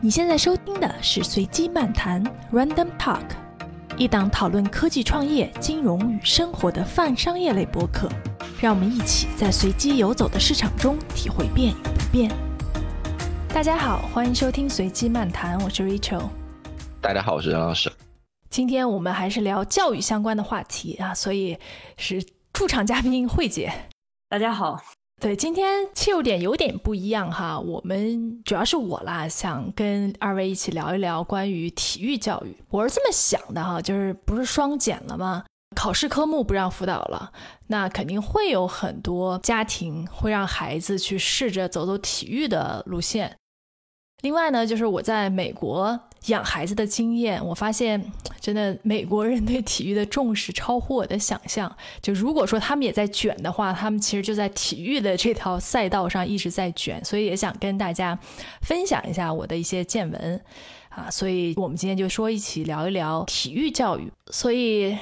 [0.00, 3.24] 你现在收听的是随机漫谈 （Random Talk），
[3.96, 8.08] 一档讨论科技创业、金融与生活的泛商业类播客。
[8.60, 12.30] 让我们一起在随机游走的市场中体会变与不变。
[13.48, 16.28] 大家好，欢迎收听随机漫谈，我是 Rachel。
[17.00, 17.90] 大家好，我是杨老师。
[18.48, 21.58] 今天我们还是聊教育相关的话题啊，所以
[21.96, 23.72] 是驻场嘉宾慧姐。
[24.28, 24.80] 大家好。
[25.20, 27.58] 对，今天切入点有点不一样哈。
[27.58, 32.56] 我们主要是我啦，想跟二位一起聊一聊关于体育教育。
[32.70, 35.44] 我是这么想的哈，就是不是双减了吗？
[35.74, 37.32] 考试科目不让辅导了，
[37.66, 43.36] 那肯定会有很多家庭会让孩子去试着走走体育的路线。
[44.22, 48.02] 另外呢，就是我在美国养孩子的经验，我发现
[48.40, 51.74] 真的美国人对体育的重视超乎我的想象。
[52.02, 57.02] 就如果说他们也在卷的话，他们其实就在体育的这条赛道上一直在卷。
[57.04, 58.18] 所以也想跟大家
[58.62, 60.40] 分享一下我的一些见闻
[60.90, 61.08] 啊。
[61.10, 64.10] 所以我们今天就说一起聊一聊体育教育。
[64.30, 64.96] 所以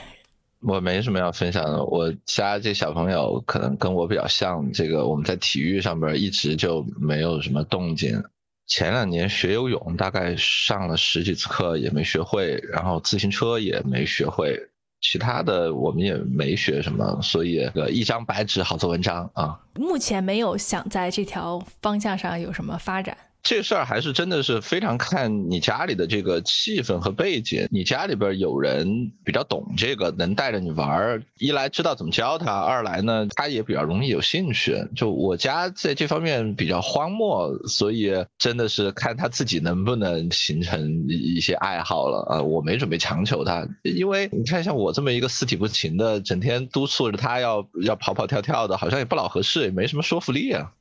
[0.60, 8.22] 我没什么要分享的，我家这小朋友可能跟我比较像，这个我们在体育上边一直就没有什么动静。
[8.66, 14.60] 前两年学游泳，大概上了十几次课也没学会，然后自行车也没学会，
[15.00, 19.60] 其他的我们也没学什么，所以一张白纸好做文章啊。
[19.76, 23.16] 目前没有想在这条方向上有什么发展。
[23.42, 27.68] 这事儿还是真的是非常看你家里的这个气氛和背景。
[27.70, 34.76] 你家里边有人比较懂这个，能带着你玩儿，一来知道怎么教他，二来呢他也比较容易有兴趣。
[34.96, 42.42] 就我家在这方面比较荒漠，所以真的是看他自己能不能形成一些爱好了啊。
[42.42, 50.72] 我没准备强求他，因为你看像我这么一个四体不勤的，整天督促着他要要跑跑跳跳的，好像也不老合适，也没什么说服力啊。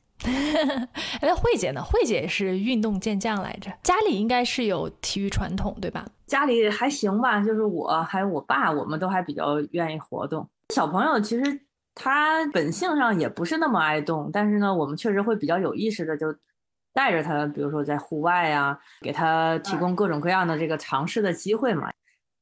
[1.22, 1.84] 那 慧姐呢？
[1.84, 6.06] 慧姐是运动健将来着，家里应该是有体育传统，对吧？
[6.26, 10.48] 家里还行吧，就是我还有我爸，我们都还比较愿意活动。
[10.74, 11.62] 小朋友其实
[11.94, 16.34] 他本性上也不是那么爱动，但是呢，我们确实会比较有意识的就
[16.94, 21.92] 带着他，比如说在户外啊，给他提供各种各样的这个尝试的机会嘛。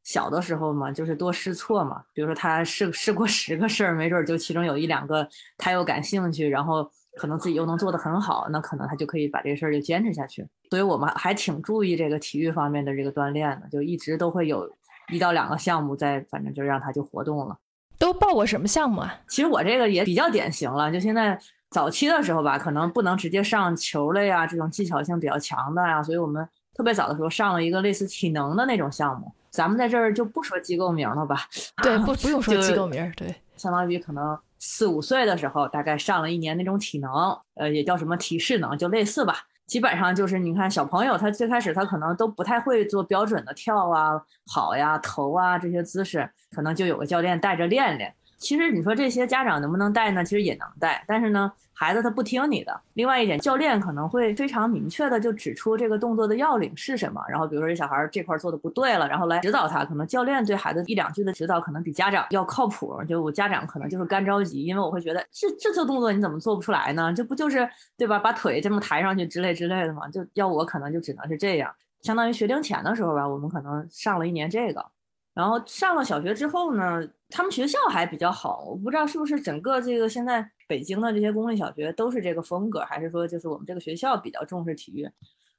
[0.04, 2.04] 小的时候嘛，就是多试错嘛。
[2.14, 5.28] 比如说他试试过十个事儿，没准就其中有一两个
[5.58, 6.90] 他又感兴趣，然后。
[7.16, 10.46] 可能自己又能做得很好，那可能他就可以把这个事儿就坚持下去。
[10.70, 14.70] 所以我们还挺注意这个体育方面的这个锻炼的，就一直都会有
[15.12, 17.58] 一到两个项目在，反正就让他就活动了。
[18.00, 19.14] 都报过什么项目啊？
[19.28, 29.32] 其实我这个也比较典型了，就现在早期的时候吧，可能不能直接上球类啊这种技巧性比较强的呀，所以我们特别早的时候上了一个类似体能的那种项目。
[29.52, 31.48] 咱们在这儿就不说机构名了吧？
[31.84, 34.38] 对， 不不用说机构名，对，相当于可能。
[34.66, 37.12] 四五岁的时候，大概上了一年那种体能，
[37.56, 39.36] 呃，也叫什么体适能，就类似吧。
[39.68, 44.12] 基本上就是你看小朋友，他最开始他可能都不太会做标准的跳啊、
[44.54, 48.14] 跑呀、投啊这些姿势，可能就有个教练带着练练。
[48.44, 50.24] 其实你说这些家长能不能带呢？
[50.24, 51.52] 其实也能带，但是呢。
[51.76, 52.82] 孩子他不听你的。
[52.94, 57.20] 另外一点，教练可能会非常明确的就指出这个动作的要领是什么。
[57.28, 59.84] 然后比如说这小孩这块做的不对了，然后来指导他。
[59.84, 63.04] 可能教练对孩子一两句的指导，可能比家长要靠谱。
[63.10, 67.12] 就我家长可能就是干着急，因为我会觉得这这做动作你怎么做不出来呢？
[67.12, 67.68] 这不就是
[67.98, 68.20] 对吧？
[68.20, 70.08] 把腿这么抬上去之类之类的嘛。
[70.08, 71.74] 就要我可能就只能是这样。
[72.02, 74.86] 相当于学龄前的时候吧，我们可能上了一年这个。
[75.34, 78.64] 然后上了小学之后呢，他们学校还比较好。
[78.68, 80.50] 我不知道是不是整个这个现在。
[80.66, 85.08] 北京的这些公立小学都是这个风格，还是说就是我们这个学校比较重视体育？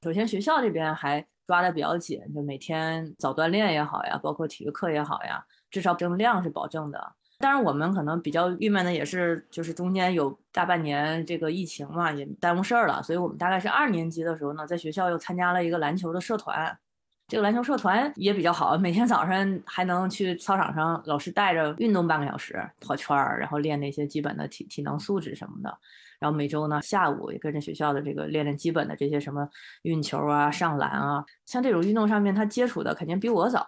[0.03, 7.13] 首先学校这边还抓的比较紧，就每天早锻炼也好呀，包括体育课也好呀，至少这量是保证的。
[7.39, 16.77] 当然我们可能比较郁闷的也是，就是中间有大半年这个疫情嘛，也耽误事儿了，所以我们大概是二年级的时候呢，在学校又参加了一个篮球的社团。
[17.35, 25.77] 这个篮球社团也比较好，每天早上还能去操场上，老师带着运动半个小时，跑圈儿，然后练那些基本的体体能素质什么的。
[26.21, 29.49] 然后每周呢下午也跟着学校的这个练练基本的这些什么
[29.83, 33.67] 运球啊、上篮啊，像这种运动上面他接触的肯定比我早。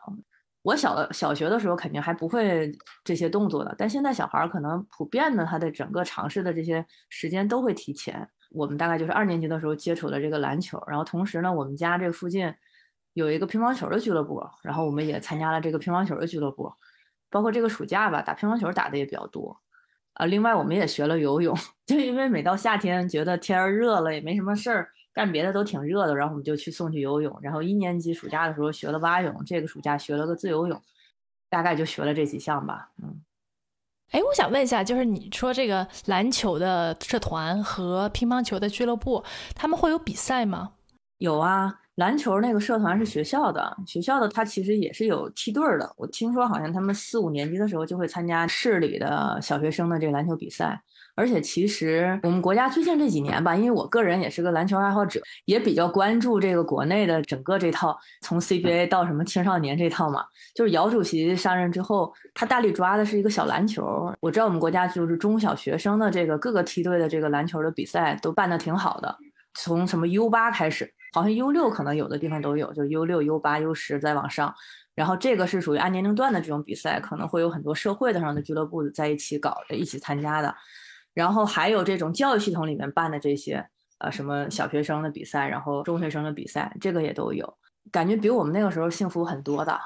[0.62, 2.72] 我小小学的时候肯定还不会
[3.02, 8.28] 这些动作的，但现在小孩儿可能普遍的他的整个尝试的这些时间都会提前。
[8.52, 12.54] 我们大概就是二年级的时候接触了这个篮球，然后同时呢，我们家这附近。
[13.16, 16.70] 有一个乒乓球的俱乐部，然后我们也参加了这个乒乓球的俱乐部，
[17.30, 19.58] 包括这个暑假吧，打乒乓球打的也比较多，
[20.12, 30.78] 啊，另外我们也学了游泳， 就因为每到夏天觉得天热了也没什么事儿，干别的都挺热的，然后我们就去送去游泳，然后一年级暑假的时候学了蛙泳，这个暑假学了个自由泳，
[31.48, 33.22] 大概就学了这几项吧，嗯，
[34.10, 39.24] 哎，我想问一下，就是你说这个篮球的社团和乒乓球的俱乐部，
[39.54, 40.74] 他们会有比赛吗？
[41.16, 45.90] 有啊，篮球那个社团是学校的，学校的它其实也是有梯队的。
[45.96, 50.80] 我听说好像他们四五年级的时候就会参加市里的小学生的这个篮球比赛。
[51.14, 60.22] 而且其实我们国家最近这几年吧，因为我个人也是个篮球爱好者，也比较关注这个国内的整个这套从 CBA 到什么青少年这套嘛。
[60.54, 64.14] 就是姚主席上任之后，他大力抓的是一个小篮球。
[64.20, 69.16] 我知道我们国家就是中小学生的这个各个梯队的这个篮球的比赛都办得挺好的，
[69.54, 74.54] 从什么 U 八开始，好像 U 六可能有的地方都有，就 U 六、U 八、U 十再往上。
[74.94, 80.54] 然后这个是属于按年龄段的这种比赛，可能会有很多社会的上的俱乐部在一起搞，一起参加的。
[81.14, 83.66] 然后还有这种教育系统里面办的这些，
[83.96, 87.56] 呃，什么小学生的比赛，然后中学生的比赛，这个也都有，
[87.90, 89.80] 感觉比我们那个时候幸福很多的。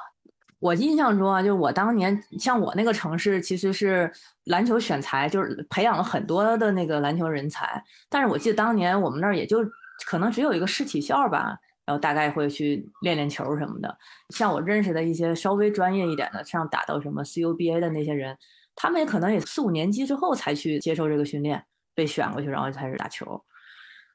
[0.59, 4.13] 我印象中啊，就是我当年像我那个城市，其实是
[4.45, 7.83] 篮球选材，就是培养了很多的那个篮球人才。
[8.11, 9.65] 但是我记得当年我们那儿也就
[10.07, 13.97] 可能只有一个市体校吧，然后大概会去练练球什么的。
[14.31, 18.37] 像我认识的一些稍微专业一点的，像打到什么 CUBA 的那些人。
[18.77, 21.63] 他们也可能也四五年级之后才去接受这个训练，
[21.95, 23.45] 被选过去，然后开始打球。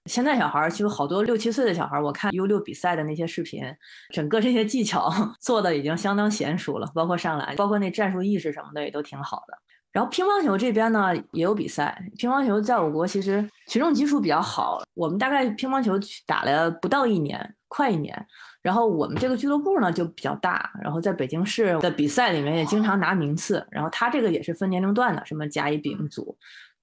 [0.06, 3.64] 现在小孩儿其实好多六七岁的小孩儿，我看 U 六比赛的那些视频，
[4.12, 9.58] 整个这些技巧 做的已经相当娴熟了，包括上篮，包括那战术意识什么的也都挺好的。
[9.96, 18.28] 然后乒乓球这边呢也有比赛，乒乓球在我国其实群众基础比较好，我们大概乒乓球打了不到一年，快一年。
[18.62, 23.66] 然后我们这个俱乐部呢就比较大，然后在北京市的比赛里面也经常拿名次。
[23.72, 26.38] 然后他这个也是分年龄段的，什么甲乙丙组。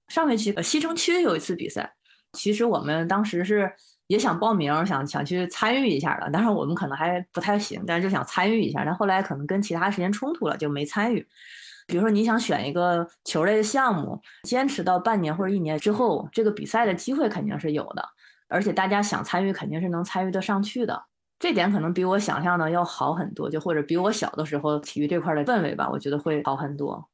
[0.07, 1.93] 上学期西城区有一次比赛，
[2.31, 3.71] 其实我们当时是
[4.07, 8.83] 也想报名，想想去参与一下的，但是我们可能还不太行，但是就想参与一下。
[8.83, 11.23] 但后来可能跟其他时间冲突了，就没参与。
[11.87, 18.03] 比如说你想选一个球类的项目，坚持到半年或者一年之后，这个比赛的机会肯定是有的，
[18.47, 21.03] 而且大家想参与肯定是能参与得上去的。
[21.39, 27.09] 这点可能比我想象的要好很多，就或者比我小的时候体育这块的氛围吧，我觉得会好很多。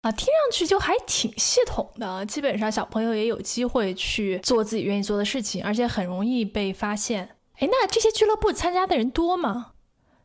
[0.00, 7.36] 啊，听上去就还挺系统的，基本上小朋友也有机会去做自己愿意做的事情，而且很容易被发现。
[7.58, 9.74] 哎，那这些俱乐部参加的人多吗？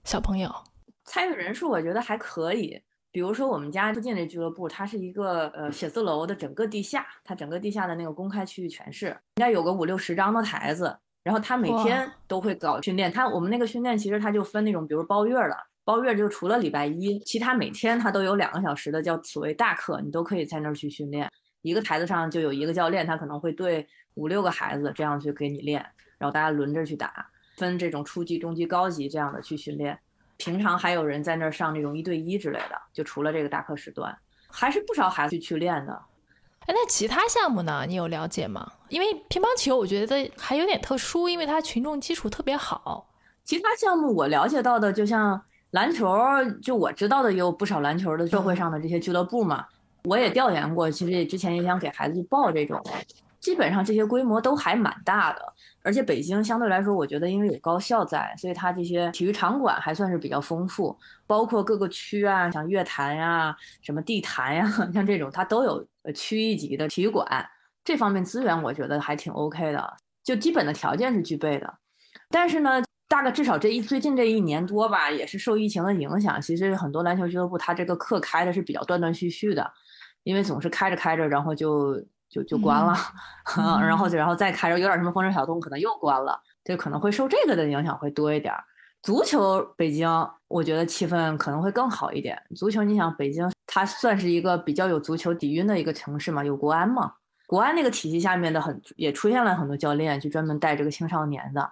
[0.04, 0.50] 小朋友
[1.04, 2.82] 参与人数我觉得还可以。
[3.12, 10.98] 比如说我们家附近的俱乐部，它是一个呃写字楼的整个地下，它整个地下的那个公开区域全是，应该有个五六十张的台子。
[11.24, 21.30] 然后他每天都会搞训练，他我们那个训练其实他就分那种，比如包月的，包月就除了礼拜一，其他每天他都有两个小时的叫所谓大课，你都可以在那儿去训练。
[21.64, 25.86] 一个台子上就有一个教练，他可能会对五六个孩子这样去给你练，
[26.18, 30.00] 然后大家轮着去打，分这种初级、中级、高级这样的去训练。
[30.38, 34.18] 平常还有人在那儿上那种一对一之类的，就除了这个大课时段，
[34.50, 35.94] 还是不少孩子去去练的。
[36.62, 37.86] 哎，那其他项目呢？
[37.88, 38.72] 你有了解吗？
[38.90, 43.10] 因为乒乓球我觉得还有点特殊，因为它群众基础特别好。
[43.44, 45.42] 其他项目我了解到的，就像
[45.72, 46.14] 篮球，
[46.62, 49.66] 就我知道的也有不少篮球的社会上的这些俱乐部嘛。
[50.04, 52.82] 我也调研过，其实也之前也想给孩子报这种。
[53.48, 60.94] 基本上这些规模都还蛮大的，而且北京相对来说，我觉得因为有高校在，所以它这些体育场馆还算是比较丰富，
[61.26, 67.26] 包括各个区啊，像乐坛呀、什么地坛呀， 像这种它都有区一级的体育馆，
[67.86, 69.94] 这方面资源我觉得还挺 OK 的，
[70.26, 71.74] 就基本的条件是具备的。
[72.30, 79.72] 但是呢，大概至少这一最近这一年多吧，也是受疫情的影响，其实很多篮球俱乐部它这个课开的是比较断断续续的，
[80.24, 81.96] 因为总是开着开着，然后就。
[82.30, 82.96] 就就关了，
[83.82, 88.54] 然后就然后再开着，有点什么风吹小动，可能又关了，就可能会受这个的影响会多一点。
[89.04, 90.10] 足球北京，
[90.48, 92.38] 我觉得气氛可能会更好一点。
[92.56, 97.14] 足球，你想北京，它算是一个比较有足球底蕴的一个城市嘛，有国安嘛，
[97.46, 101.72] 国安那个体系下面的很也出现了很多教练，就专门带这个青少年的。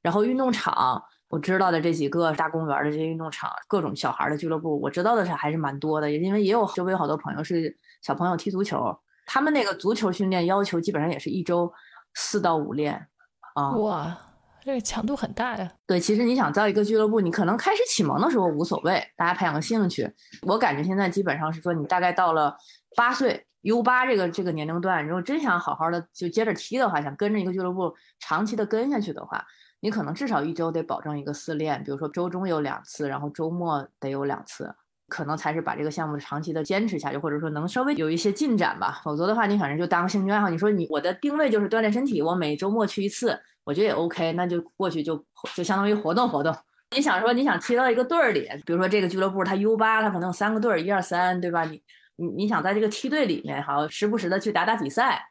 [0.00, 8.98] 然后运动场，我知道的这几个大公园的这些运动场，各种小孩的俱乐部，我知道的是还是蛮多的，也因为也有周围有好多朋友是小朋友踢足球。
[9.26, 11.72] 他们那个足球训练要求基本上也是一周
[12.14, 13.08] 四到五练，
[13.54, 14.18] 啊，哇，
[14.60, 15.72] 这个强度很大呀。
[15.86, 20.10] 对，其实你想造一个俱乐部，你可能开始启蒙的时候无所谓，大家培养个兴趣。
[20.42, 22.56] 我感觉现在基本上是说，你大概到了
[22.96, 29.44] 八岁 U 八这个这个年龄段，如果真想好好的就接着踢的话，想跟着一个俱乐部长期的跟下去的话，
[29.80, 34.74] 你可能至少一周得保证一个四练，比如说周中有两次，然后周末得有两次。
[35.12, 38.98] 可能才是把这个项目长期的坚持下去，或者说能稍微有一些进展吧。
[39.04, 40.48] 否则的话，你反正就当兴趣爱好。
[40.48, 44.32] 你说你我的定位就是锻炼身体，我每周末去一次，我觉得也 OK。
[44.32, 45.22] 那就过去就
[45.54, 46.56] 就相当于活动活动。
[46.96, 51.64] 你想说你想踢到一个队儿里，比如说这个俱乐部它 U 八，它可能有三个队儿，一二三，对吧？
[51.64, 51.82] 你
[52.16, 55.22] 你你想在这个梯队里面，好时不时的去打打比赛，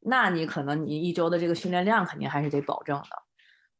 [0.00, 3.08] 那你可能你一周的这个训练量肯定还是得保证的。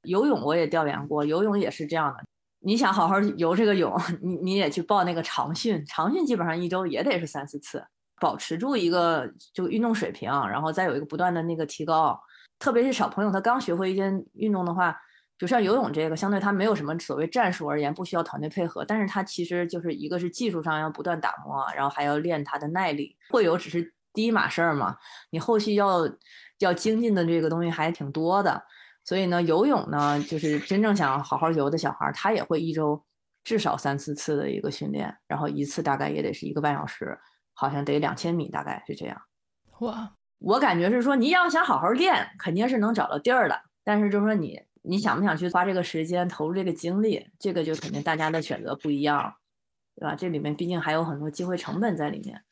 [0.02, 2.25] 游泳我也调研过，游泳也是这样的。
[2.60, 7.84] 你想好好游这个泳，你你也去报那个长训，长训基本上一周也得是三四次，
[8.20, 12.18] 保持住一个就运动水平，然后再有一个不断的那个提高。
[12.58, 14.96] 特别是小朋友他刚学会一件运动的话，
[15.38, 23.16] 就像游泳这个，相对他没有什么所谓战术而言，不需要团队配合，但是他其实就是一个是技术上要不断打磨，然后还要练他的耐力。
[23.30, 24.96] 会游只是第一码事儿嘛，
[25.30, 26.00] 你后续要
[26.58, 28.60] 要精进的这个东西还挺多的。
[29.08, 33.02] 所以呢，游泳呢，就是真正想好好游的小孩，他也会一周
[33.42, 37.18] 至少三四次的一个训练，然后一次大概也得是一个半小时，
[37.54, 39.18] 好像得两千米，大概是这样。
[39.78, 43.58] 哇，我感觉是说，你要想好好练，肯定是能找到地儿的。
[43.82, 49.32] 但是就是说，你你想不想去花这个时间，投入这个精力，这个就肯定大家的选择不一样，
[49.96, 50.14] 对吧？
[50.14, 52.42] 这里面毕竟还有很多机会成本在里面。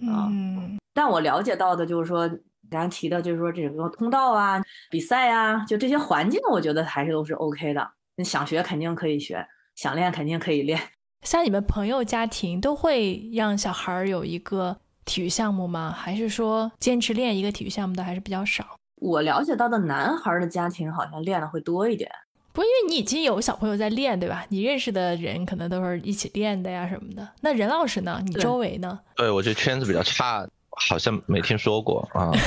[0.00, 2.30] 嗯，但我了解到的就是说。
[2.70, 7.90] 刚刚提的就是说这个通道啊、比赛啊，就这些环境，我觉得还是都是 OK 的。
[8.14, 9.44] 你想学肯定可以学，
[9.74, 10.80] 想练肯定可以练。
[11.26, 15.92] 像你们朋友家庭都会让小孩有一个体育项目吗？
[15.98, 18.64] 还是说坚持练一个体育项目的还是比较少？
[19.00, 22.08] 我了解到的男孩的家庭好像练的会多一点。
[22.52, 24.46] 不，因为你已经有小朋友在练，对吧？
[24.48, 27.28] 你认识的人可能都是一起练的呀什么的。
[27.40, 28.22] 那任老师呢？
[28.24, 29.00] 你周围呢？
[29.16, 30.46] 对我这圈子比较差。
[30.88, 32.30] 好像没听说过啊。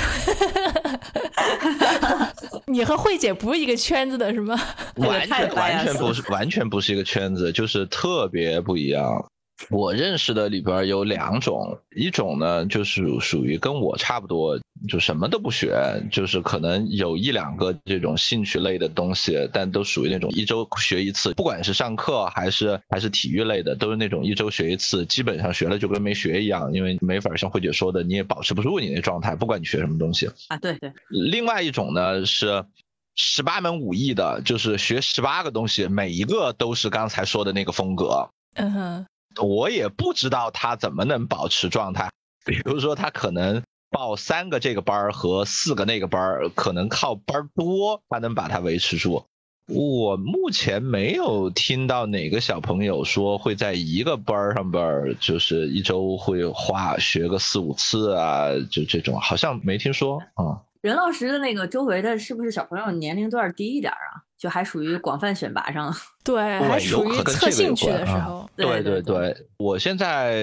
[2.66, 4.60] 你和慧姐不是一个圈子的是吗？
[4.98, 9.24] 完全完全不是，完全不是一个圈子，就是特别不一样。
[9.70, 30.58] 我认识的里边有两种，一种呢就是属于跟我差不多，就什么都不学，就是可能有一两个这种兴趣类的东西，但都属于那种一周学一次，不管是上课还是还是体育类的，都是那种一周学一次，基本上学了就跟没学一样，因为没法像慧姐说的，你也保持不住你那状态，不管你学什么东西啊。
[30.58, 30.92] 对对。
[31.10, 32.66] 另外一种呢是
[33.16, 38.30] 十八门武艺的，就是学十八个东西，每一个都是刚才说的那个风格。
[38.56, 39.06] 嗯哼。
[39.42, 42.10] 我也不知道他怎么能保持状态，
[42.46, 49.26] 比如说他可能报三个这个班儿和四个那个班儿，可能靠班多他能把它维持住。
[49.68, 60.60] 我目前没有听到哪个小朋友说会在一个班儿上边，就是一周会花学个四五次啊，就这种好像没听说啊。
[60.82, 64.23] 任老师的那个周围的是不是小朋友年龄段低一点啊？
[64.38, 68.50] 就还属于广泛选拔上， 对，还属于测兴趣的时候。
[68.56, 70.36] 对对对，我现在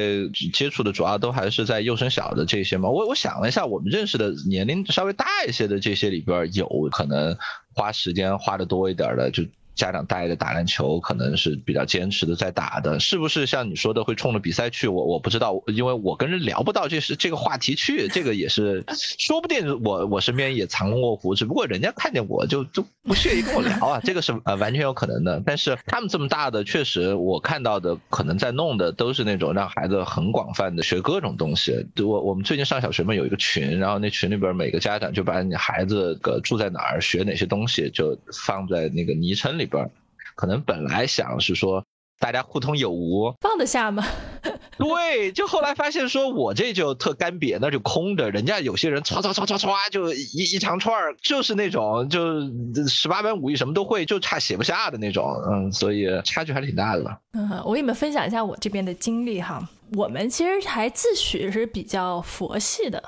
[0.53, 2.89] 接触的主要都还是在幼升小的这些嘛。
[2.89, 7.37] 我我想了一下，我们认识的年龄稍微大一些的这些里边，有可能
[7.75, 9.45] 花时间花的多一点的就。
[9.81, 14.87] 家长带着打篮球，可能是比较坚持的在打的，是不是像你说的会冲着比赛去？
[14.87, 18.85] 我我不知道，因为我跟人聊不到这是这个话题去，这个也是
[19.19, 25.43] 说不定我我身边也藏龙卧虎，只不过人家看见我就就不屑于跟我聊啊， 这个是呃完全有可能的。
[25.47, 31.87] 但是他们这么大的，确实我看到的可能在弄的都是那种让孩子很广泛的学各种东西。
[32.05, 39.70] 我我们最近上小学嘛，有一个群，然后那群里边每个家长就把你孩子个住在哪儿，学哪些东西，就放在那个昵称里。
[39.71, 39.91] 边
[40.35, 41.85] 可能本来想是说
[42.19, 44.05] 大家互通有无，放得下吗？
[44.77, 48.31] 对，就后来发现说我这就特干瘪，那就空着。
[48.31, 52.41] 人家有些人唰唰唰唰唰就一一长串儿，就是那种就
[52.89, 55.35] 十八般武艺什么都会，就差写不下的那种。
[55.47, 57.19] 嗯，所以差距还是挺大的吧。
[57.33, 59.67] 嗯，我给你们分享一下我这边的经历哈。
[59.95, 63.03] 我们其实还自诩是比较佛系的，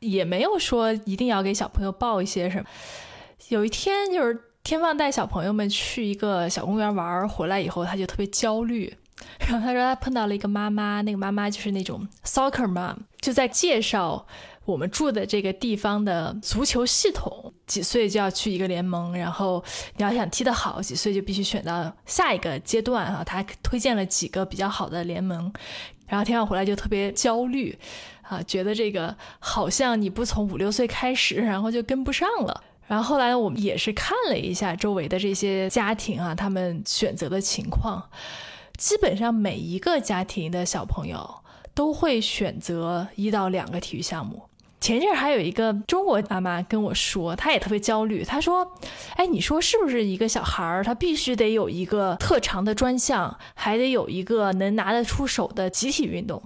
[0.00, 2.64] 也没有说一定要给小朋友报一些什么。
[3.48, 4.44] 有一天就是。
[4.62, 8.96] 天放带小朋友们去一个小公园玩，回来以后他就特别焦虑。
[9.40, 14.24] 然后他说他碰到了一个妈妈，那个妈妈就是那种 soccer mom，就在介绍
[14.64, 17.52] 我们住的这个地方的足球系统。
[17.66, 19.62] 几岁就要去一个联盟，然后
[19.96, 23.22] 你要想踢得好，几岁就必须选到下一个阶段啊。
[23.24, 25.52] 他推荐了几个比较好的联盟，
[26.06, 27.76] 然后天放回来就特别焦虑
[28.22, 32.62] 啊，觉得这个好像你不从五六岁开始，然后就跟不上了。
[32.88, 38.08] 然后后来我们也是看了一下周围的这些家庭啊，他们选择的情况，
[38.78, 41.42] 基本上每一个家庭的小朋友
[41.74, 44.44] 都会选择一到两个体育项目。
[44.80, 48.72] 前阵儿还有一个中国妈妈跟我说，她也特别焦虑，她说
[49.16, 56.42] ：“哎，你说是不是一个小孩儿，他必须得有一个特长的专项，还得有一个能拿得出手的集体运动？”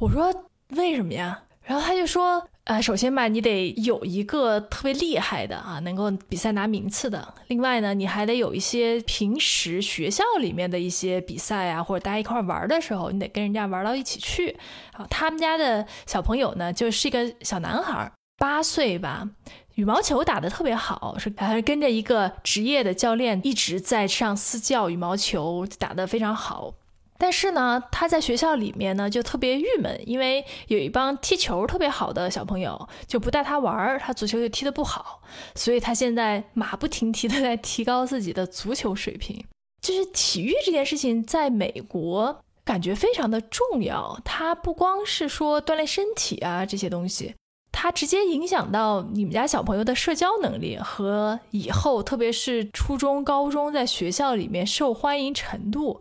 [0.00, 2.48] 我说：“为什么呀？”然后他就说。
[2.66, 7.32] 呃，首先吧，你得有一个特别厉害的啊，能够比赛拿名次的。
[7.46, 14.56] 另外呢，你还得有一些平时学校里面的一些比赛啊，或者大家一块玩的时候，你得跟人家玩到一起去。
[14.92, 19.30] 好，他们家的小朋友呢，就是一个小男孩，八岁吧，
[19.76, 26.74] 羽毛球打得特别好，是还是跟着一个职业的教练一直在上私教羽毛球，打得非常好。
[27.18, 35.22] 但是呢，他在学校里面呢就特别郁闷，因为有一帮踢球特别好的小朋友就不带他玩儿，他足球就踢得不好，
[35.54, 39.44] 所以他现在马不停蹄的在提高自己的足球水平。
[39.80, 47.34] 就是体育这件事情，在美国感觉非常的重要，它不光是说锻炼身体啊这些东西，
[47.70, 56.00] 它直接影响到你们家小朋友的社交能力和以后，特别是初中、高中在学校里面受欢迎程度。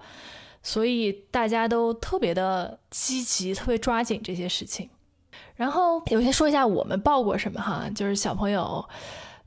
[0.66, 4.90] 所以大家都特别的积极，特别抓紧这些事情。
[5.56, 8.84] 然后，我先说一下我们报过什么哈，就是小朋友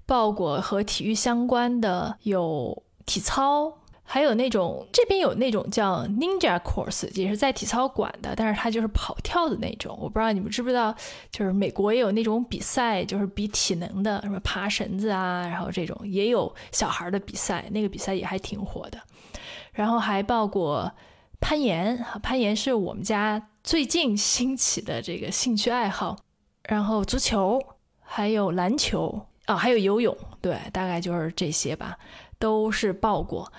[0.07, 9.99] 报过和体育相关的，有体操，还有那种这边有那种叫 Ninja Course，也是在体操馆的，但是它就是跑跳的那种。
[10.01, 10.95] 我不知道你们知不知道，
[11.33, 18.99] 就是美国也有那种比赛，就是比体能的，什么爬绳子啊，然后这种也有小孩的比赛，那个比赛也还挺火的。
[19.73, 20.91] 然后还报过。
[21.41, 26.17] 攀岩啊，攀岩是我们家最近兴起的这个兴趣爱好。
[26.65, 27.59] 然后足球，
[28.01, 31.99] 还有篮球啊，还有游泳，对，大概就是这些吧，
[32.39, 33.51] 都是报过，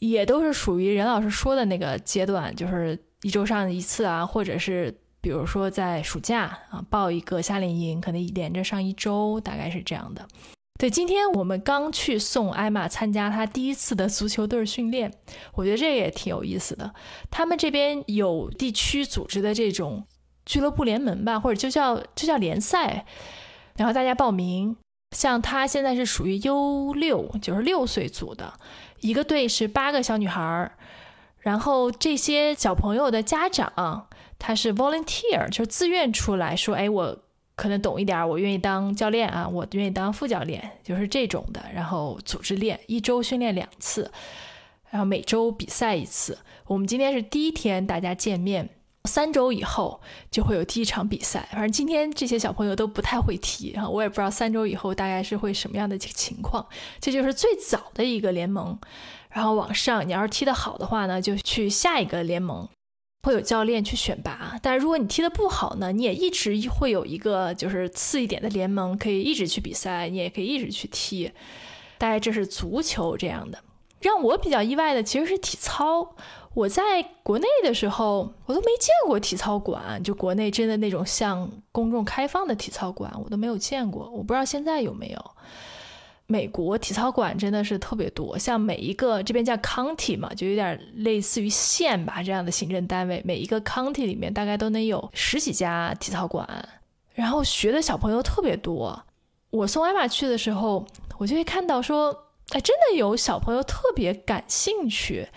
[0.00, 10.26] 也都是属于任老师说的那个阶段，就是一周上一次啊，或者是比如说在暑假啊报一个夏令营，可能连着上一周，大概是这样的。
[10.76, 15.12] 对，今天我们刚去送艾玛参加她第一次的足球队训练，
[15.54, 16.92] 我觉得这个也挺有意思的。
[17.30, 20.04] 他们这边有地区组织的这种
[20.44, 23.06] 俱乐部联盟吧，或者就叫就叫联赛，
[23.76, 24.76] 然后大家报名。
[25.16, 28.54] 像她现在是属于 U 六，就是六岁组的
[29.00, 30.72] 一个队是八个小女孩儿，
[31.38, 34.08] 然后这些小朋友的家长
[34.40, 37.23] 他是 volunteer，就是自愿出来说，哎我。
[37.56, 41.64] 可能懂一点，我愿意当教练啊，我愿意当副教练，就是这种的。
[41.72, 44.10] 然后组织练，一周训练两次，
[44.90, 46.36] 然后每周比赛一次。
[46.66, 48.68] 我们今天是第一天，大家见面，
[49.04, 50.00] 三周以后
[50.30, 51.48] 就会有第一场比赛。
[51.52, 56.66] 反正今天这些小朋友都不太会踢，然后我也不知道三周以后大概是会什么样的情况。
[57.00, 58.76] 这就是最早的一个联盟，
[59.30, 62.68] 然后往上，你要是踢得好的话呢，就去下一个联盟。
[63.24, 71.32] 会有教练去选拔，但是如果你踢得不好呢，你也一直会有一个就是次一点的联盟，可以一直去比赛，你也可以一直去踢。
[71.96, 73.58] 大概这是足球这样的。
[74.00, 76.14] 让我比较意外的其实是体操。
[76.52, 84.10] 我在国内的时候，我都没见过体操馆，就国内真的那种向公众开放的体操馆，我都没有见过。
[84.10, 85.33] 我不知道现在有没有。
[86.26, 96.48] 美国体操馆真的是特别多，像每一个这边叫 county 嘛，就有点类似于县吧这样的行政单位，每一个 county 里面大概都能有十几家体操馆，
[97.14, 99.04] 然后学的小朋友特别多。
[99.50, 100.86] 我送艾玛去的时候，
[101.18, 102.10] 我就会看到说，
[102.50, 105.28] 哎，真的有小朋友特别感兴趣。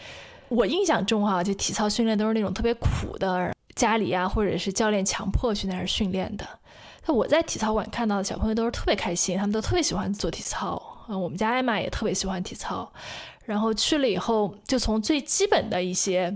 [0.48, 6.48] 我印象中哈，就体操训练都是那种特别苦的，家里啊或者是教练强迫去那儿训练的。
[7.14, 10.82] 我在体操馆看到的小朋友都是特别开心，他们都特别喜欢做体操。
[11.10, 12.92] 嗯，我们家艾玛也特别喜欢体操。
[13.46, 16.36] 然后去了以后，就从最基本的一些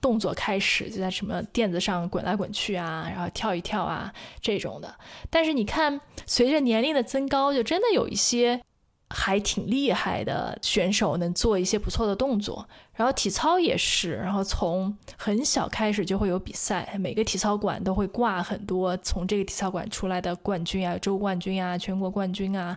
[0.00, 4.94] 动作开始，就在什么垫子上滚来滚去啊，然后跳一跳啊这种的。
[5.28, 8.62] 但是你看，随着年龄的增高，就真的有一些。
[9.10, 12.68] 还挺厉害的选手，能做一些不错的动作。
[12.94, 22.76] 然后体操也是，然后从很小开始就会有比赛，每个体操馆都会挂很多从这个体操馆出来的冠军啊、州冠军啊、全国冠军啊，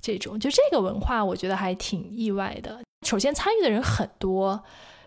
[0.00, 2.80] 这种就这个文化，我觉得还挺意外的。
[3.06, 4.62] 首先参与的人很多。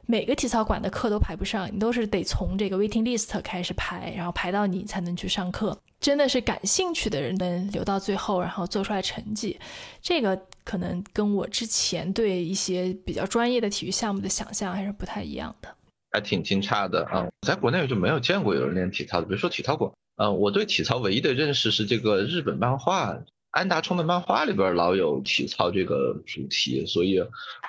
[0.09, 5.77] 每个体操馆的课都排不上，你都是得从这个 waiting list 开始排，然后排到你才能去上课。
[5.99, 9.59] 真的是感兴趣的人能留到最后，然后做出来成绩。
[10.01, 15.75] 这个可能跟我之前对一些比较专业的体育项目的想象还是不太一样的。
[16.11, 19.91] 还挺惊诧的啊，在国内就没有见过有人练体操的，比如说体操馆。
[20.15, 23.17] 嗯，我对体操唯一的认识是这个日本漫画。
[23.51, 27.19] 安达充的漫画里边老有体操这个主题，所以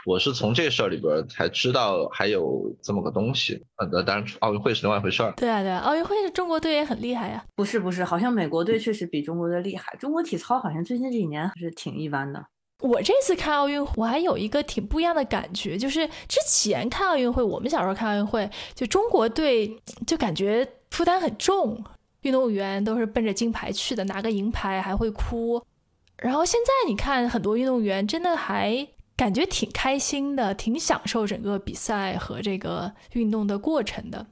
[0.05, 3.63] 我是从这事儿里边才知道还有这么个东西。
[3.77, 5.33] 呃，当然奥运会是另外一回事儿。
[5.37, 7.45] 对啊，对啊，奥运会是中国队也很厉害呀。
[7.55, 9.97] 不是不是，好像美国队确实比中国队厉害。
[9.99, 12.45] 中国体操好像最近这几年还是挺一般的。
[12.81, 21.83] 我这次看奥运，我还有一个挺不一样的感觉，就是之前看奥运会，我们小时候看奥运会，就中国队就感觉负担很重，
[22.23, 25.65] 运动员都是奔着金牌去的，拿个银牌还会哭。
[26.17, 34.27] 然后现在你看，很多运动员真的还感觉挺开心的，挺享受整个比赛和这个运动的过程的，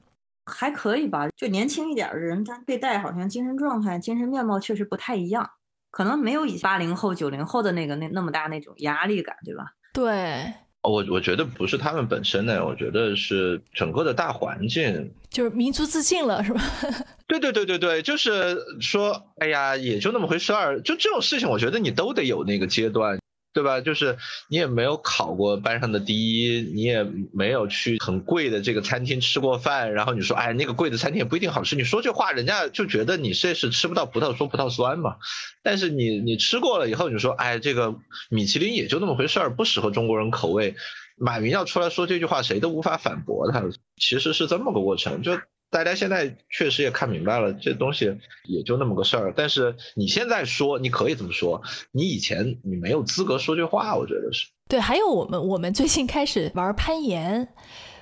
[0.45, 1.29] 还可以吧。
[1.35, 5.49] 就年轻一点的人，他对待好像精神状态、精神面貌确实不太一样。
[5.89, 9.65] 可能没有以八零后、九零后的那个那那么大那种压力感，对吧？
[9.93, 10.53] 对，
[10.87, 16.61] 我我觉得不是他们本身呢，我觉得是整个的大环境，就是民族自信了，是吧？
[17.27, 23.19] 对对对对对，就是说，哎呀，也就那么回事儿，就这种事情，我觉得你都得有那个阶段。
[23.57, 23.81] 对吧？
[23.81, 24.15] 就是
[24.49, 31.75] 你也没有考过班上的第一，你也没有去很贵的这个餐厅吃过饭，然后你说，哎，那个贵的餐厅也不一定好吃。
[31.75, 35.15] 你说这话，人家就觉得你这是吃不到葡萄说葡萄酸嘛。
[35.63, 37.95] 但是你你吃过了以后，你说，哎，这个
[38.29, 40.75] 米其林也就那么回事儿，不适合中国人口味。
[41.17, 43.63] 马云要出来说这句话，谁都无法反驳他。
[43.97, 45.31] 其实是这么个过程，就。
[45.69, 49.33] 大家现在确实也看明白了，这东西也就那么个事儿。
[49.35, 54.47] 但是你现在说，你可以这么说，你以前你没有资格说这话，我觉得是。
[54.69, 57.47] 对，还有我们，我们最近开始玩攀岩。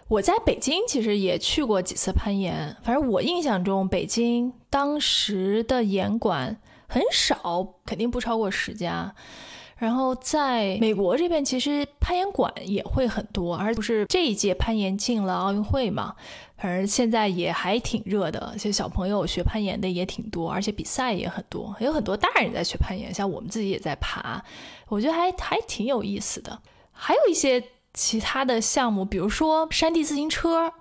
[0.07, 9.15] 我在北京其实也去过几次攀岩，反正我印象中北京当时的岩馆很少，肯定不超过十家。
[9.77, 16.15] 然后在美国这边，其实攀岩馆也会很多，而不是这一届攀岩进了奥运会嘛。
[16.57, 24.41] 反正现在也还挺热的，其实小朋友学攀岩的也挺多，而且比赛也很多，有很多大人在学攀岩，像我们自己也在爬，
[24.87, 26.57] 我觉得还还挺有意思的。
[26.93, 27.61] 还有一些
[27.93, 30.71] 其他的项目，比如说山地自行车，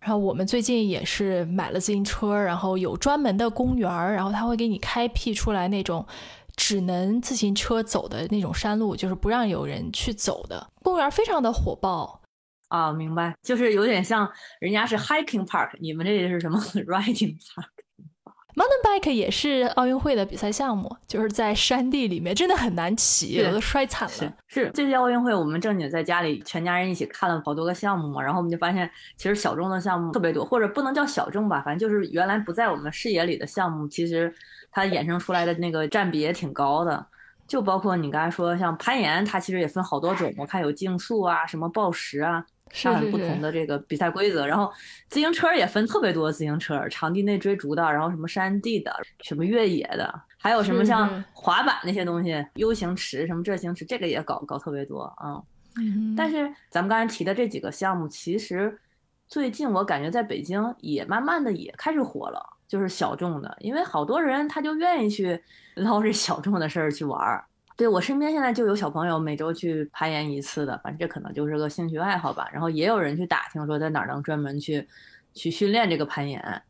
[0.00, 6.06] 然后我们最近也是买了自行车，然后有专门的公园然后他会给你开辟出来那种。
[6.56, 12.20] 只能自行车走的那种山路，就是不让有人去走的公园，非常的火爆
[12.68, 12.92] 啊！
[12.92, 24.34] 明白，就是有点像人家是 hiking park，你们这里是什么 riding park？Mountain bike 也是奥运会的比赛项目，就是在山地里面，真的很难骑，有的摔惨了。
[24.46, 34.34] 是这届奥运会，我们正经在家里全家人一起看了好多个项目嘛，然后我们就发现，其实小众的项目特别多，或者不能叫小众吧，反正就是原来不在我们视野里的项目，其实。
[34.72, 37.06] 它衍生出来的那个占比也挺高的，
[37.46, 44.46] 就包括你刚才说像攀岩，它其实也分好多种，我看有竞速啊，什么报时啊，上不同的这个比赛规则。
[44.46, 44.72] 然后
[45.08, 55.42] 自行车也分特别多，自行车场地内追逐的，然后什么山地的，什么越野的，还有什么像滑板那些东西，U 型池什么这型池，这个也搞搞特别多啊。
[56.16, 58.78] 但是咱们刚才提的这几个项目，其实
[59.26, 62.51] 最近我感觉在北京也慢慢的也开始火了。
[62.72, 65.38] 就是小众的，因为好多人他就愿意去
[65.76, 67.44] 捞这小众的事儿去玩儿。
[67.76, 72.48] 对我身边现在就有小朋友每周去攀岩一次的，反正这可能就是个兴趣爱好吧。
[72.50, 74.88] 然后也有人去打听说在哪儿能专门去
[75.34, 76.62] 去训练这个攀岩。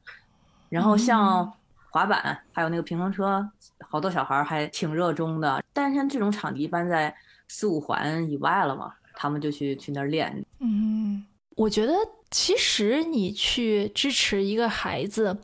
[0.69, 1.53] 然后像
[1.89, 3.49] 滑板还有那个平衡车，
[3.89, 5.63] 好多小孩还挺热衷的。
[5.73, 7.15] 但是像这种场地一般在
[7.47, 10.45] 四五环以外了嘛，他们就去去那儿练。
[10.59, 11.95] 嗯，我觉得
[12.33, 15.39] 其实你去支持一个孩子。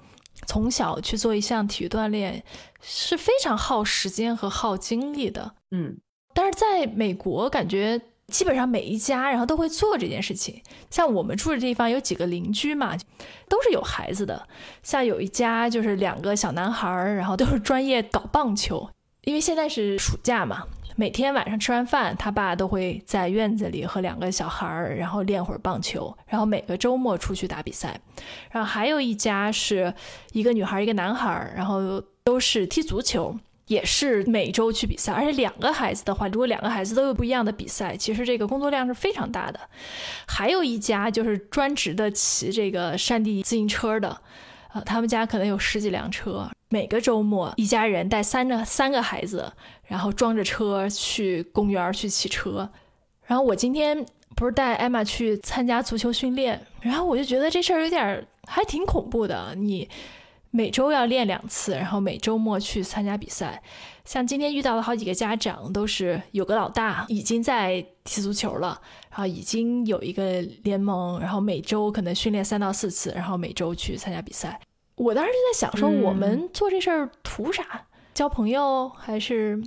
[0.49, 2.43] 从小去做一项体育锻炼
[2.81, 5.99] 是非常耗时间和耗精力的，嗯，
[6.33, 10.63] 但是在美国，感觉基本上每一家然后都会做这件事情。
[10.89, 12.97] 像我们住的地方有几个邻居嘛，
[13.47, 14.49] 都是有孩子的。
[14.83, 18.89] 像有一家就是两个小男孩儿，然后都是专业搞棒球，
[19.25, 20.67] 因为现在是暑假嘛。
[20.99, 28.01] 每天晚上吃完饭，他爸都会在院子里和两个小孩儿，然后练会儿棒球，然后每个周末出去打比赛。
[28.51, 29.95] 然后还有一家是
[30.33, 33.33] 一个女孩一个男孩儿，然后都是踢足球，
[33.69, 35.13] 也是每周去比赛。
[35.13, 39.61] 而且两个孩子的话，如果两个孩子都有不一样的比赛，其实这个工作量是非常大的。
[40.27, 44.21] 还有一家就是专职的骑这个山地自行车的。
[44.75, 49.51] 呃，他们家可能有十几辆车，每个周末一家人带三个三个孩子，
[49.89, 52.71] 然后装着车去公园去骑车。
[53.25, 59.55] 然后我今天不是带艾玛去参加足球训练，然后我就觉得这事儿有点还挺恐怖的。
[59.57, 59.87] 你
[60.51, 63.63] 每周要练两次，然后每周末去参加比赛。
[64.07, 74.59] 像今天遇到了好几个家长，都是有个老大已经在踢足球了，然后已经有一个联盟，然后每周可能训练三到四次，然后每周去参加比赛。
[74.95, 77.87] 我当时就在想，说我们做这事儿图啥？
[78.15, 79.63] 交朋友还是？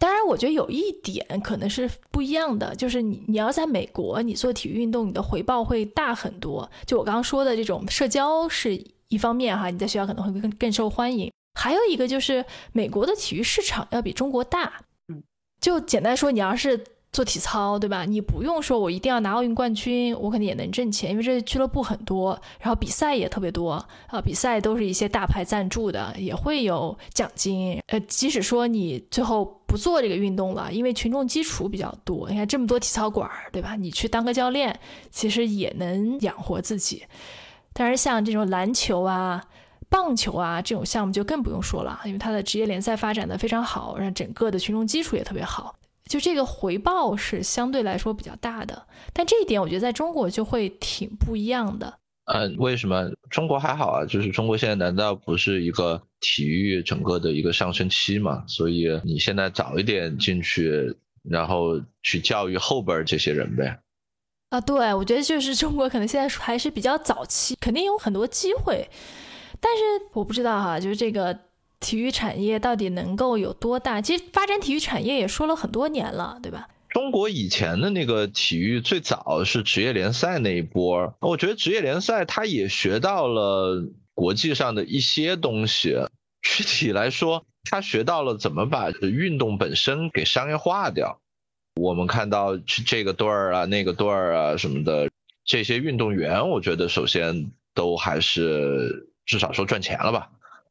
[0.00, 6.68] 当然，我觉得有一点可能是不一样的，就是你你要在美国，你做体育运动，你的回报会大很多。
[6.86, 11.30] 就我刚刚说的这种社交是一方面哈，你在学校可能会更更受欢迎。
[11.54, 14.82] 还有一个就是美国的体育市场要比中国大。
[15.08, 15.22] 嗯，
[15.60, 16.82] 就简单说，你要是。
[17.12, 18.04] 做体操对吧？
[18.04, 23.72] 你不用说，我一定要拿奥运冠军，我肯定也能挣钱，因为这俱乐部很多，然后比赛也特别多
[24.06, 27.82] 啊，比赛都是一些大牌赞助的，也会有奖金。
[27.88, 33.74] 呃，即使说你最后不做这个运动了，因为群众基础比较多，你看这么多体操馆，对吧？
[33.74, 34.78] 你去当个教练，
[35.10, 37.04] 其实也能养活自己。
[37.72, 39.42] 但是像这种篮球啊、
[39.88, 45.74] 棒球啊这种项目就更不用说了，因为它的职业联赛发展的非常好，让整个的群众基础也特别好，
[46.10, 48.86] 就这个回报是相对来说比较大的。
[49.12, 51.98] 但这一点我觉得在中国就会挺不一样的。
[52.24, 54.04] 呃，为什么中国还好啊？
[54.04, 58.44] 就是中国现在难道不是一个体育整个的一个上升期嘛？
[58.48, 60.92] 所以你现在早一点进去，
[61.22, 63.80] 然后去教育后边这些人呗。
[64.50, 68.88] 啊，对，我觉得就是中国可能现在还是比较早期，肯定有很多机会，
[69.60, 71.36] 但是我不知道哈，就是这个
[71.80, 74.00] 体育产业到底能够有多大？
[74.00, 76.68] 其实发展体育产业也说了很多年了，对吧？
[76.90, 85.96] 中国以前的那个体育最早是职业联赛那一波，我觉得职业联赛它也学到了国际上的一些东西。
[86.42, 91.20] 具体来说，他学到了怎么把运动本身给商业化掉。
[91.80, 95.08] 我们看到这个队儿啊、那个队儿啊什么的，
[95.44, 100.28] 这些运动员，我觉得首先都还是至少说赚钱了吧。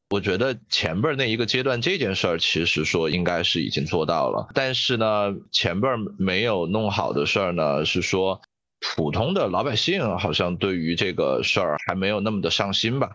[0.10, 8.42] 我觉得前边那一个阶段这件事儿，其实说应该是已经做到了，但是呢，前边没有弄好的事儿呢，是说
[8.80, 13.12] 普通的老百姓好像对于这个事儿还没有那么的上心吧。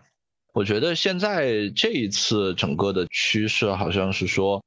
[0.53, 4.63] 我觉得现在这一次整个的趋势好像是说，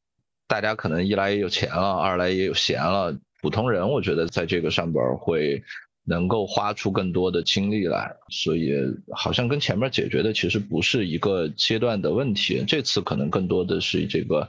[0.46, 5.62] 大家可能一来也有钱了，二来也有闲了，普通人我觉得在这个上边会。
[6.08, 8.72] 能够花出更多的精力来，所以
[9.10, 14.48] 好像跟前面解决的其实不是一个阶段的问题，这次可能更多的是这个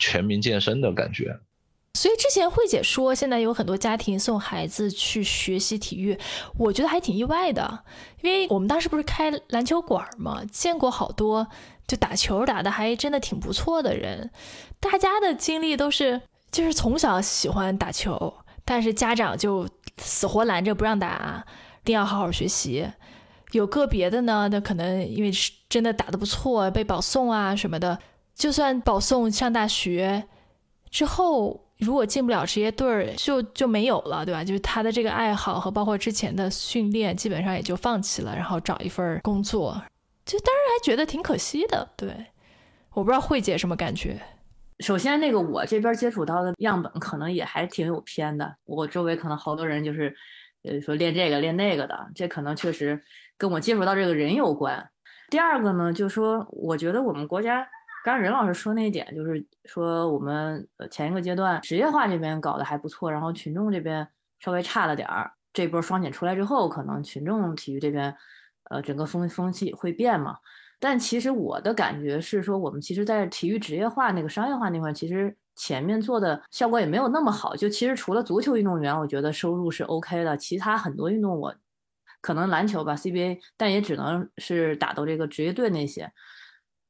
[0.00, 1.38] 全民健身的感觉。
[1.94, 6.18] 所以之前慧姐说，现在有很多家庭送孩子去学习体育，
[6.58, 7.84] 我觉得还挺意外的，
[8.22, 11.46] 因为我们当时不是开篮球馆嘛，见过好多
[11.86, 14.30] 就打球打的还真的挺不错的人，
[14.80, 19.68] 大家的经历都是就是从小喜欢打球，但是家长就。
[19.98, 21.44] 死活拦着不让打，
[21.82, 22.88] 一定要好好学习。
[23.52, 27.98] 有个别的呢，那可能因为是真的打得不错，被保送啊什么的。
[28.34, 30.24] 就算保送上大学
[30.90, 34.44] 之后，如果进不了职业队儿，就就没有了，对吧？
[34.44, 39.82] 就是他的这个爱好和包括之前的训练，基本上也就放弃了，然后找一份工作。
[40.26, 41.88] 就当然还觉得挺可惜的。
[41.96, 42.26] 对，
[42.92, 44.20] 我不知道慧姐什么感觉。
[44.80, 48.56] 首先，那个我这边接触到的样本可能也还挺有偏的。
[48.64, 50.14] 我周围可能好多人就是，
[50.64, 53.02] 呃，说练这个练那个的，这可能确实
[53.38, 54.90] 跟我接触到这个人有关。
[55.30, 57.66] 第二个呢，就说我觉得我们国家，
[58.04, 64.06] 刚才任老师说那一点，就是说我们呃前一个阶段职业化这边搞得还不错，然后群众这边
[64.40, 65.32] 稍微差了点儿。
[65.54, 68.14] 这波双减出来之后，可能群众体育这边，
[68.68, 70.36] 呃，整个风风气会变嘛。
[70.78, 77.56] 但其实我的感觉是说，我们其实，在体育职业化那个商业化那块，其实前面做的效果也没有那么好。
[77.56, 81.54] 就其实除了足球运动员，我觉得收入是 OK 的，其他很多运动我
[82.20, 86.12] 可能篮球吧，CBA，但也只能是打到这个职业队那些。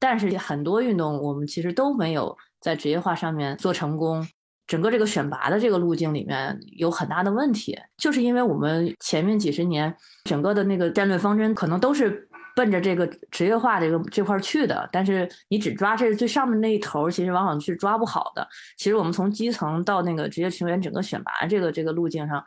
[0.00, 4.26] 但是很多运动我们其实都没有在职业化上面做成功，
[4.66, 9.94] 整个这个选拔的这个路径里面有很大的问题，就是因为我们前面几十年
[10.24, 12.28] 整个的那个战略方针可能都是。
[12.56, 18.48] 奔着这个职业化这个这块去的，但是你只抓这最上面那一头，其实往往是抓不好的。
[18.78, 22.42] 其实我们从基层到那个职业球员整个选拔这个这个路径上，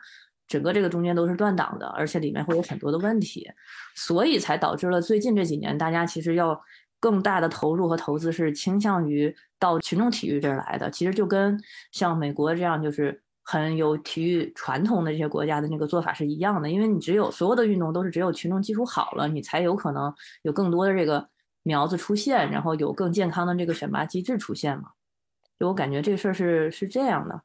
[0.48, 3.48] 整个这个中间都是断档的，而且里面会有很多的问题，
[3.94, 6.60] 所以才导致了最近这几年大家其实要
[6.98, 10.90] 更大的投入和投资是倾向于到群众体育这儿来的。
[10.90, 11.56] 其实就跟
[11.92, 13.22] 像美国这样就是。
[13.42, 21.28] 很有体育传统的这些国家的那个做法是一样的，因为你只有所有的运动都是只有群众基础好了，你才有可能有更多的这个
[21.62, 24.90] 苗子出现，然后有更健康的这个选拔机制出现嘛。
[25.58, 27.40] 就我感觉这个事儿是是这样的。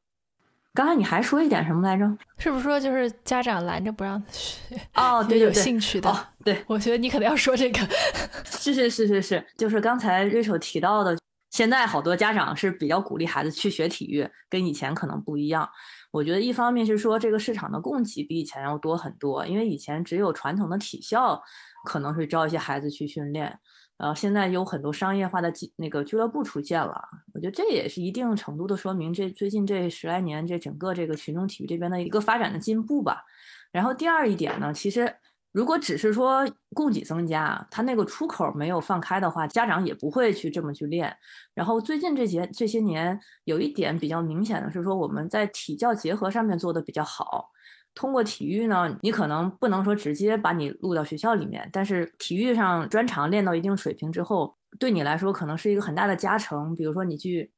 [0.73, 2.17] 刚才你还说一点什么来着？
[2.37, 6.13] 是不是说就是家长拦着不让学哦， 对，有兴趣的。
[6.43, 7.79] 对，我觉得你可能要说这个。
[8.43, 11.17] 是是是是是，就是刚才瑞秋提到的。
[11.55, 15.65] 现在好多家长是比较鼓励孩子去学体育，跟以前可能不一样。
[16.11, 21.41] 我觉得一方面是说这个市场的供给比以前要多很多，因为以前只有传统的体校
[21.85, 23.57] 可能是招一些孩子去训练，
[23.99, 27.01] 呃，现在有很多商业化的那个俱乐部出现了。
[27.33, 33.23] 我觉得这也是一定程度的说明这最近这十来年这整个这个群众体育这边的一个发展的进步吧。
[33.71, 35.15] 然后第二一点呢，其实。
[35.55, 41.15] 如果只是说供给增加，它那个出口没有放开的话，家长也不会去这么去练。
[41.53, 47.51] 然后最近这些这些年，有一点比较明显的是说，我们在体教结合上面做的比较好。
[47.93, 56.75] 通过体育呢，你可能不能说直接把你录到学校里面，但是体育上专长练到一定水平之后，对你来说可能是一个很大的加成。
[56.75, 57.49] 比如说你去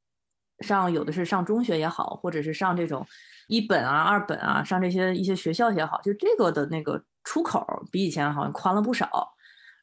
[0.60, 3.04] 上有的是上中学也好，或者是上这种
[3.48, 7.04] 一本啊、二本啊，上这些一些学校也好，就这个的那个。
[7.28, 7.62] 出口
[7.92, 9.10] 比以前好像宽了不少，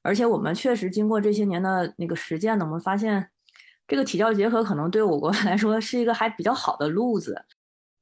[0.02, 3.28] 而且我们确实经过这些年的那个实践呢，我们发现
[3.87, 7.44] 这个体教结合可能对我国 来说是一个还比较好的路子。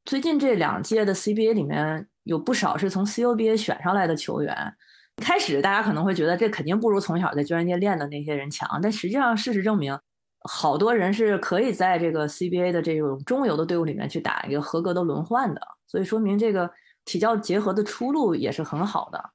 [0.04, 4.74] 最近这两届的 CBA 里面有不少是从 CUBA 选上来的球员。
[5.16, 9.98] 开始大家可能会觉得这肯定不如从小在专业练的那些人强，但实际上事实证明，
[10.48, 15.60] 好多人是可以在这个 CBA 的这种中游的队伍里面去打一个合格的轮换的。
[15.86, 16.68] 所以说明这个
[17.04, 19.30] 体教结合的出路也是很好的。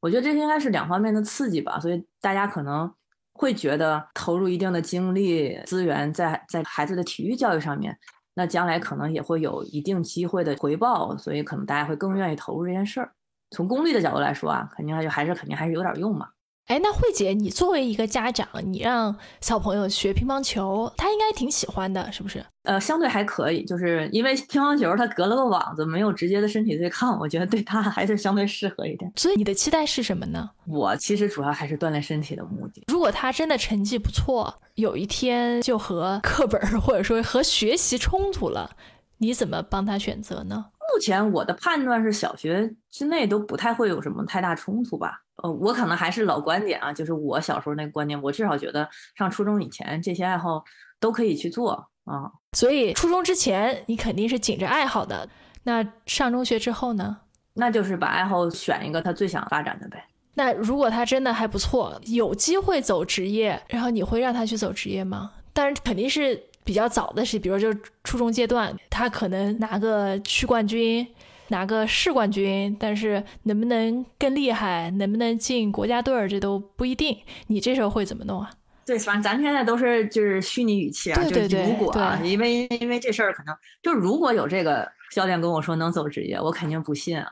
[0.00, 1.78] 我觉得这应该是两方面的刺激吧。
[1.78, 2.92] 所以大家可能
[3.32, 7.96] 会觉得投入一定的精力资源在在孩子的体育教育上面，
[8.34, 13.12] 那将来可能也会有一定机会的回报，所以可能大家会更愿意投入这件事儿。
[13.50, 16.28] 从功利的角度来说啊，肯定还就还是肯定还是有点用嘛。
[16.68, 22.42] 哎，那慧姐，你作为一个家长，你让小朋友学乒乓球，他应该挺喜欢的，是不是？
[22.62, 29.12] 呃，相对还可以，就是因为乒乓球它隔了个网子，没有直接的身体对抗，我觉得对他 还是相对适合一点。
[29.16, 30.48] 所以你的期待是什么呢？
[30.66, 32.84] 我其实主要还是锻炼身体的目的。
[32.86, 38.70] 如果他真的成绩不错，有一天就和课本或者说和学习冲突了，
[39.18, 40.66] 你怎么帮他选择呢？
[40.94, 45.22] 目前我的判断是，小学之内都不太会有什么太大冲突吧。
[45.42, 50.64] 呃，我可能还是老观点啊，就是我小时候那个观念，我至少觉得上初中以前这些爱好
[50.98, 51.72] 都可以去做
[52.04, 52.30] 啊。
[52.52, 55.28] 所以初中之前你肯定是紧着爱好的，
[55.64, 57.18] 那上中学之后呢？
[57.54, 60.04] 那就是把爱好选一个他最想发展的呗。
[60.34, 65.32] 那如果他真的还不错，有机会走职业，然后你会让他去走职业吗？
[65.52, 66.42] 但是肯定是。
[66.64, 71.04] 比较早的是，比如就是初中阶段，他可能拿个区冠军，
[71.52, 77.16] 拿个市冠军，但是能不能更厉害，能不能进国家队儿，这都不一定。
[77.46, 78.50] 你这时候会怎么弄啊？
[78.84, 87.30] 对，反正咱现在都是就是虚拟语气啊，就如果啊，因为因为这事儿可能就如果有这个教练跟我说能走职业，我肯定不信啊，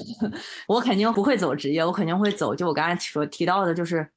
[0.66, 2.54] 我肯定不会走职业，我肯定会走。
[2.54, 4.08] 就我刚才所提到的，就是。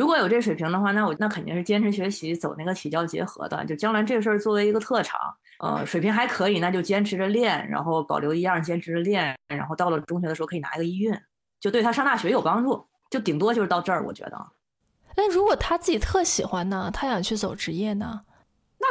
[0.00, 3.62] 如果有这水平的话，那我那肯定是坚持学习，走那个体教结合的。
[3.66, 5.20] 就将来这个事儿作为一个特长，
[5.58, 11.14] 呃，水平还可以，那就坚持着练，然后保留一样，坚持着练，然后到了中学的时候可以拿一个一运，
[11.60, 12.82] 就对他上大学有帮助。
[13.10, 14.46] 就顶多就是到这儿，我觉得。
[15.16, 16.90] 那如果他自己特喜欢呢？
[16.90, 18.22] 他想去走职业呢？
[18.78, 18.86] 那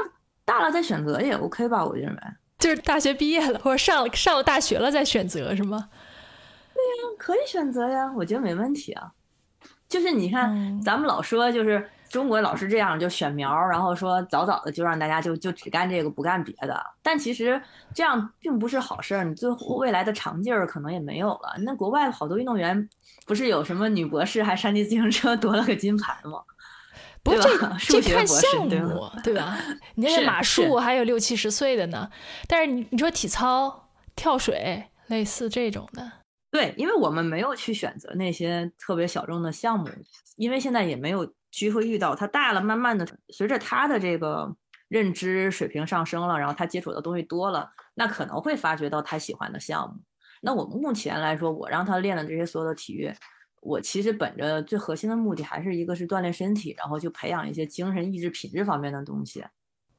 [0.45, 1.84] 大了再选择也 OK 吧？
[1.84, 2.22] 我认为，
[2.60, 5.89] 就是大学毕业了或者上了上了大学了再选择是吗？
[6.72, 9.12] 对呀，可以选择呀，我觉得没问题啊。
[9.89, 16.80] 就是你看，咱们老说就是中国老是这样，就选苗，然后说早早的就让大家就就只干这个不干别的。
[17.02, 17.60] 但其实
[17.93, 21.56] 这样并不是好事儿，你最后未来的长劲儿可能也没有了。
[21.63, 22.88] 那国外好多运动员
[23.25, 26.39] 不是有什么女博士还山地自行车夺了个金牌吗？
[27.21, 28.69] 不是这这看项目
[29.23, 29.58] 对吧？
[29.95, 32.10] 你那马术还有六七十岁的呢。
[32.47, 36.12] 但是你你说体操、跳水类似这种的。
[36.51, 39.88] 对，因为我们没有去选择那些特别小众的项目，
[40.35, 42.15] 因为现在也没有机会遇到。
[42.15, 44.55] 他大了，慢慢的随着他的这个
[44.88, 50.01] 认知水平上升了，然后他接触的东西多了，那可能会发掘到他喜欢的项目。
[50.41, 53.13] 那我们目前来说，我让他练的这些所有的体育，
[53.62, 59.45] 我其实本着最核心的目的，还是一个是锻炼身体，然后就培养一些精神意志品质方面的东西，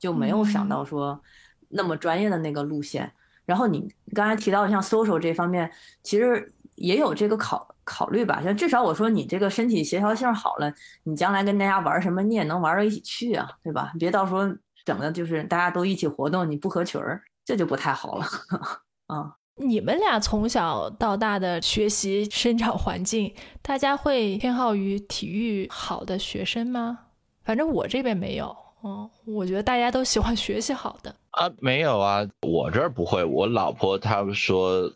[0.01, 1.23] 就没有想到说
[1.69, 3.13] 那么专业的那个路线。
[3.51, 5.69] 然后你刚才提到像 social 这方面，
[6.05, 8.41] 其实也有这个考考虑吧。
[8.45, 13.93] 像至少我说你这个身体协调性好了，你将来跟大家玩什么，你也能玩到一起去啊，对吧？
[13.99, 14.43] 别到时候
[14.85, 18.27] 整的就是大家都一起活动，你不合群儿，这就不太好了。
[19.09, 26.99] 啊，你们俩从小到大的学习生长环境，大家会偏好于体育好的学生吗？
[27.43, 28.57] 反正我这边没有。
[28.83, 33.23] 哦，我觉得大家都喜欢学习好的啊，没有啊，我这儿不会。
[33.23, 34.91] 我老婆她说，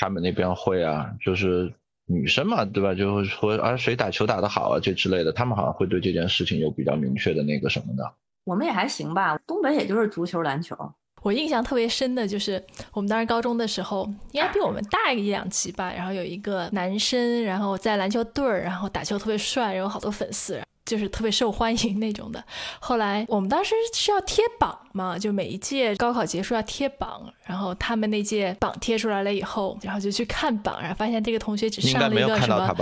[0.00, 1.72] 他们那边会啊，就是
[2.06, 2.94] 女生嘛，对吧？
[2.94, 8.12] 就会说啊，谁打球打得好啊，这之类的，他们好像会对这件事情有比较明确的那个什么的。
[8.44, 10.76] 我们也还行吧，东北也就是足球、篮球。
[11.22, 12.60] 我印象特别深的就是，
[12.92, 20.60] 我们当时高中的时候，应该比我们大一两级吧，然后有一个男生，然后在篮球队儿，然后打球特别帅，然后好多粉丝。
[20.84, 22.42] 就是特别受欢迎那种的。
[22.80, 32.74] 后来我们当时是要贴榜嘛，就每一届高考结束要贴榜，然后他们那届榜贴出来了以后，然后就去看榜，然后发现这个同学只上了一个什么？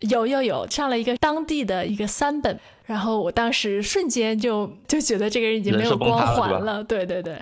[0.00, 2.58] 有有有，上了一个当地的一个三本。
[2.84, 6.84] 然后我当时瞬间就就觉得这个人已经没有光环了。
[6.84, 7.34] 对对对，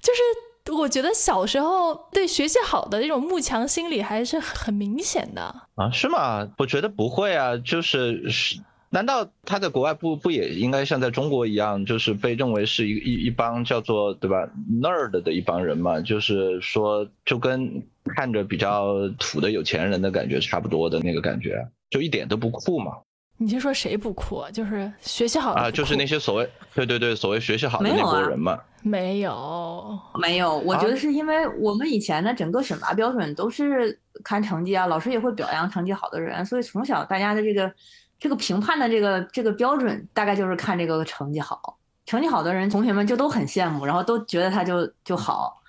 [0.00, 5.42] 就是我觉得小时候对学习好的这种慕强心理还是很明显的
[5.74, 5.90] 啊？
[5.90, 6.46] 是吗？
[6.58, 8.60] 我觉得不会啊，就是是。
[8.94, 14.48] 难道他在国外不不也应该像在中国一样，就是被认为是一一一帮叫做对吧
[14.80, 16.00] nerd 的一帮人嘛？
[16.00, 17.82] 就是说，就跟
[18.14, 22.92] 看着比较土的有钱人的感觉差不多的那个感觉，就一点都不酷嘛。
[23.36, 24.44] 你就说谁不酷？
[24.52, 28.56] 就是学习好的啊，就是那些所谓对对对，所谓学习好的那波人嘛。
[28.84, 30.56] 没有，没有。
[30.58, 37.72] 我觉得是因为我们以前的整个选拔标准都是看成绩啊，老师也会表扬成绩好的人，所以从小大家的这个
[38.24, 45.60] 这个评判的这个这个标准大概就是看这个成绩好，成绩好的人同学们就都很羡慕，然后都觉得他就就好，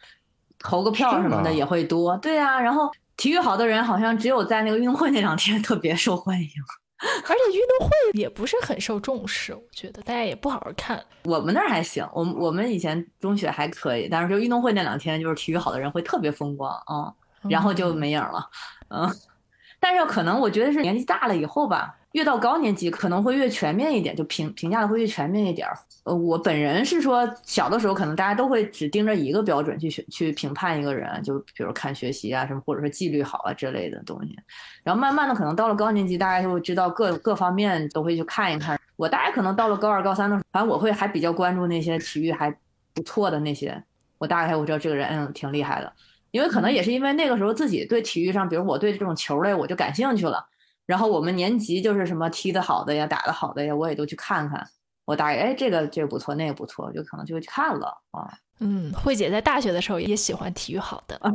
[0.58, 2.16] 投个票什么的也会多。
[2.20, 6.48] 对啊，然后体育好的人好像只有在那个运动会那两天 特别受欢迎。
[6.98, 11.04] 而且运动会也不是很受重视，我觉得大家也不好好看。
[11.26, 17.14] 我们那儿还行，我们我们以前中学还可以，但是就运动会那两天，就是体育好的人会特别风光啊，
[17.50, 18.50] 然后就没影了，
[18.88, 19.14] 嗯。
[19.78, 21.94] 但是可能我觉得是年纪大了以后吧。
[22.16, 25.68] 越到高年级可能会越全面一点，就评评价的会越全面一点。
[26.06, 34.34] 呃，我本人是说，小的时候可能大家都会只盯着一个标准去选去评判一个人，就比如看学习啊什么，或者说纪律好啊之类的东西。
[34.82, 38.80] 然后慢慢的，可能到了高年级，大家就会知道各各方面都会去看一看。
[38.96, 42.50] 我大概可能到了高二、高三的时候，反正我会还比较关注那些体育还
[42.94, 43.84] 不错的那些，
[44.20, 45.92] 我大概我知道这个人嗯挺厉害的，
[46.32, 50.46] 因为可能也是因为那个时候自己对体育上，比如我对这种球类我就感兴趣了。
[50.86, 54.68] 然后我们年级就是什么踢得好的呀，打得好的呀，我也都去看看。
[55.06, 58.28] 我大概哎，这个这个不错，那个不错，就可能就会去看了啊。
[58.60, 61.20] 嗯，慧姐在大学的时候也喜欢体育好的。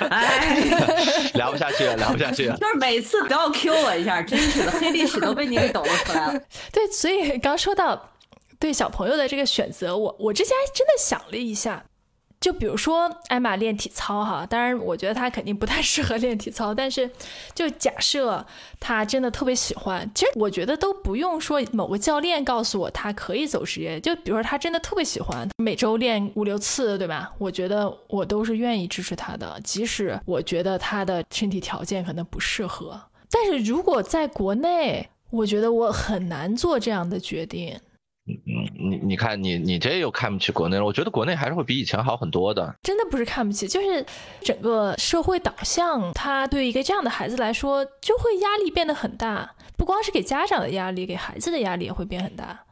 [0.10, 0.60] 哎，
[1.34, 2.56] 聊不下去了，聊不下去了。
[2.56, 6.40] 就是每次都要 Q 我一下，真是的，黑历史都被你给抖了出来了。
[6.72, 8.10] 对，所以刚说到
[8.58, 11.84] 对小朋友的这个选择，我我之前还真的想了一下。
[12.40, 17.08] 就比如说艾玛练体操哈，当然我觉得她肯定不太 适合练体操，但是
[17.54, 18.44] 就假设
[18.80, 27.30] 她真的特别喜欢，其实我觉得都不用说某个教练告诉我她可以走职业，就比如说她真的特别喜欢，每周练五六次，对吧？
[27.36, 32.98] 我觉得我都是愿意支持她的，即使我觉得她的身体条件可能不适合。
[33.30, 37.78] 但是如果在国内，我觉得我很难做这样的决定。
[38.46, 40.84] 嗯，你你看，你你这又看不起国内了。
[40.84, 42.74] 我觉得国内还是会比以前好很多的。
[42.82, 44.04] 真的不是看不起，就是
[44.40, 49.54] 整个社会导向，他对一个这样的孩子来说，就会压力变得很大。
[49.76, 52.66] 不光是给家长的压力，给孩子的压力也会变很大。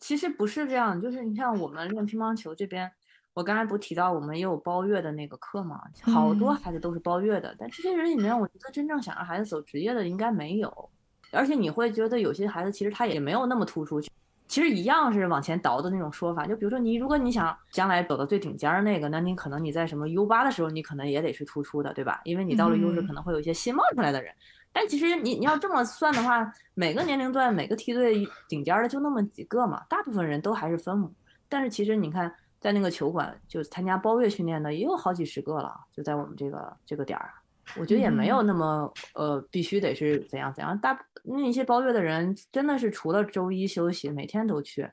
[0.00, 2.90] 其实不是这样，就是你像我们练乒乓球这边，
[3.32, 7.54] 我刚才不提到我们也有包月的那个课嘛，好多孩子都是包月的。
[7.58, 10.90] 但这些人里面，我觉得真正想让孩子走职业的应该没有。
[11.30, 14.00] 而且你会觉得有些孩子其实他也没有那么突出。
[14.46, 22.20] 其实一样是往前倒的那种说法，就比如说你，如果你想将来走到最顶尖儿那个，那你可能你在什么 U 八的时候，你可能也得是突出的，对吧？
[22.24, 24.32] 因为你到了 U 十可能会有一些新冒出来的人。
[24.72, 31.12] 但其实你你要这么算的话，每个年龄段每个梯队顶尖的就那么几个嘛，大部分人都还是分母。
[31.48, 37.32] 但是其实你看，在那个球馆就参加包月训练的也有好几十个了，就在我们这个这个点儿。
[37.76, 40.78] 我觉得也没有那么呃，必须得是怎样怎样。
[40.78, 44.88] 大那些包月的人真的是除了周一休息，每天都去，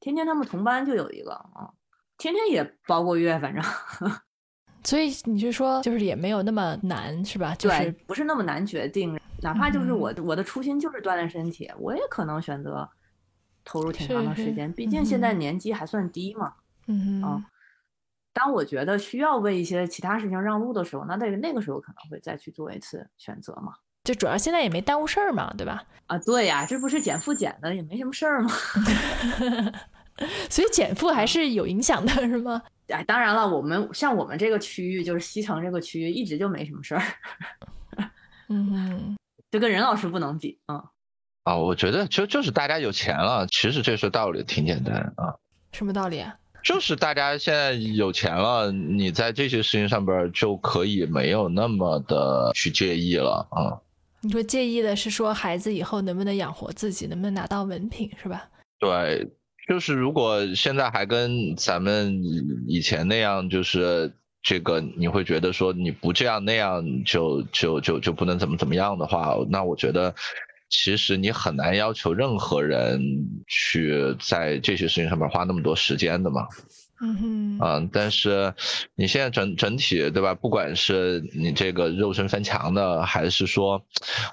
[0.00, 1.70] 天天他们同班就有一个啊，
[2.16, 3.62] 天天也包过月，反正。
[4.84, 7.54] 所以你是说，就是也没有那么难，是吧？
[7.58, 9.18] 对，不是那么难决定。
[9.42, 12.88] 哪怕就是我我的初心就是锻炼身体，我也可能选择
[13.64, 16.54] 投入挺长的时间，毕竟现在年纪还算低嘛。
[16.86, 17.44] 嗯啊。
[18.36, 23.72] 当我觉得需要为一些其他事情让路的时候，那在那个时候可能会再去做一次选择嘛。
[24.04, 25.82] 就主要现在也没耽误事儿嘛，对吧？
[26.06, 28.50] 啊，对呀，这不是减负减的，也没什么事儿嘛。
[30.50, 32.62] 所以减负还是有影响的，是吗？
[32.88, 37.02] 哎，当然了，我们像我们这个区域，就是西城这个区域，一直就没什么事儿。
[38.50, 39.16] 嗯，
[39.50, 40.84] 就跟任老师不能比啊。
[41.44, 45.34] 啊，我觉得就就是大家有钱了，其实这是道理挺简单啊。
[45.72, 46.36] 什么道理啊？
[46.66, 53.78] 就是大家现在有钱了，你在这些事情上边就可以没有那么的去介意了啊。
[54.20, 58.48] 你说介意的是说孩子以后能不能养活自己，能不能拿到文凭，是吧？
[58.80, 59.28] 对，
[59.68, 62.20] 就是如果现在还跟咱们
[62.66, 64.12] 以前那样，就是
[64.42, 70.12] 这个你会觉得说你不这样那样就就就就不能怎么怎么样的话，那我觉得。
[70.68, 73.00] 其实你很难要求任何人
[73.46, 76.46] 去在这些事情上面花那么多时间的嘛。
[77.00, 77.58] 嗯哼。
[77.58, 78.52] 嗯，但是
[78.94, 80.34] 你现在整整体对吧？
[80.34, 83.82] 不管是你这个肉身翻墙的，还是说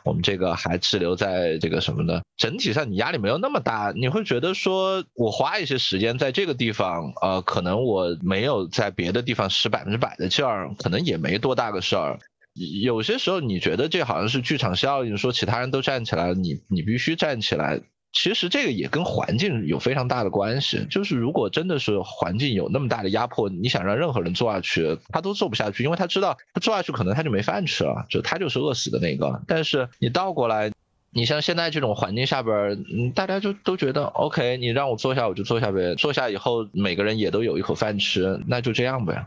[0.04, 3.94] 我们这个还滞留在这个什么的，整体上你压力没有那么大。
[3.96, 12.20] 你会觉得说我花一些时间在这个地方，呃，可能我没有在别的地方使百分之百的劲儿，可能也没多大个事儿。
[12.54, 17.82] 有些时候你觉得这好像是剧场效应，说其他人都站起来了，你你必须站起来，
[18.12, 20.86] 其实这个也跟环境有非常大的关系。
[20.90, 29.42] 就是如果真的是环境有那么大的压迫，你想让任何人坐下去，他都坐不下去，因为他知道他坐下去可能他就没饭吃了，就他就是饿死的那个。
[29.48, 30.72] 但是你倒过来，
[31.10, 32.56] 你像现在这种环境下边，
[32.94, 39.26] 嗯，大家就都觉得 OK，你让我坐下我就坐下呗，坐下以后每个人也都有一口饭吃，那就这样呗。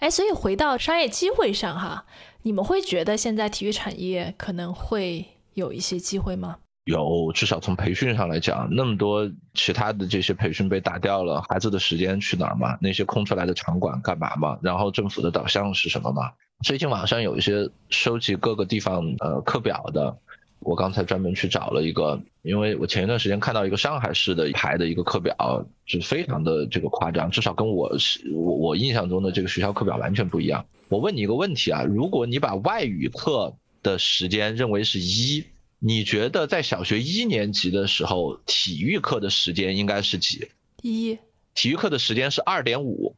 [0.00, 2.04] 哎，所以回到商业机会上哈，
[2.42, 5.24] 你们会觉得现在体育产业可能会
[5.54, 6.56] 有一些机会吗？
[6.84, 12.78] 有，至少从培训上来讲，那么多其他的这些培训被打掉了，孩子的时间去哪儿嘛？
[12.80, 14.58] 那些空出来的场馆干嘛嘛？
[14.62, 16.32] 然后政府的导向是什么嘛？
[16.64, 20.16] 最近网上有一些收集各个地方呃课表的，
[20.60, 30.64] 我刚才专门去找了一个，因为我前一段时间看到一个上海市的排的一个课表，是非常的这个夸张，至少跟我是我我印象中的这个学校课表完全不一样。
[30.88, 35.44] 我问你一个问题啊，如果你把外语课的时间认为是一。
[35.82, 40.50] 你觉得在小学一年级的时候，体育课的时间应该是几？
[40.82, 41.18] 一。
[41.54, 43.16] 体育课的时间是二点五。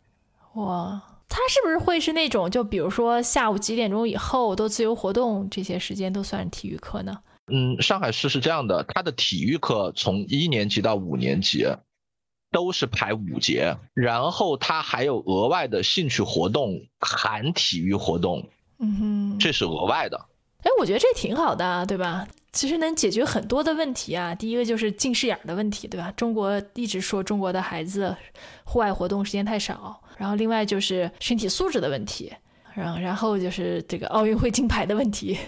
[0.55, 7.19] 哇，他是不是会是那种，就比如说下午几点钟以后都自由活动，这些时间都算体育课呢？
[7.53, 11.67] 嗯，上海市是这样的，他的体育课从一年级到五年级
[12.51, 18.49] 都是排五节，然后他还有额外的兴趣活动，含体育活动。
[18.79, 20.17] 嗯哼，这是额外的。
[20.63, 22.27] 哎，我觉得这挺好的，对吧？
[22.53, 24.35] 其实能解决很多的问题啊。
[24.35, 26.13] 第一个就是近视眼的问题，对吧？
[26.17, 28.17] 中国一直说中国的孩子
[28.65, 32.33] 户外活动时间太少，然后另外就是身体素质的问题，
[32.75, 35.39] 然然后就是这个奥运会金牌的问题。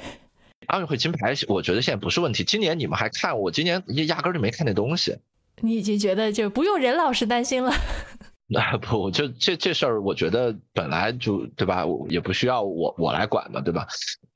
[0.68, 2.44] 奥运会金牌，我觉得现在不是问题。
[2.44, 3.38] 今年你们还看？
[3.38, 5.16] 我今年压根就没看那东西。
[5.60, 7.72] 你已经觉得就不用任老师担心了。
[8.46, 11.86] 那不，就这这事儿，我觉得本来就对吧？
[11.86, 13.86] 我也不需要我我来管嘛，对吧？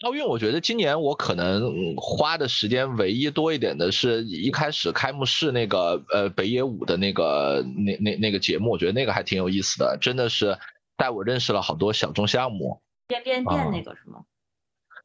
[0.00, 10.56] 奥运，我觉得今年我可能花的时间唯一多一点的是一开始开幕式那个呃北野武的那个那那那个节目，我觉得那个还挺有意思的，真的是
[10.96, 12.80] 带我认识了好多小众项目。
[13.06, 14.20] 变变变那个是吗？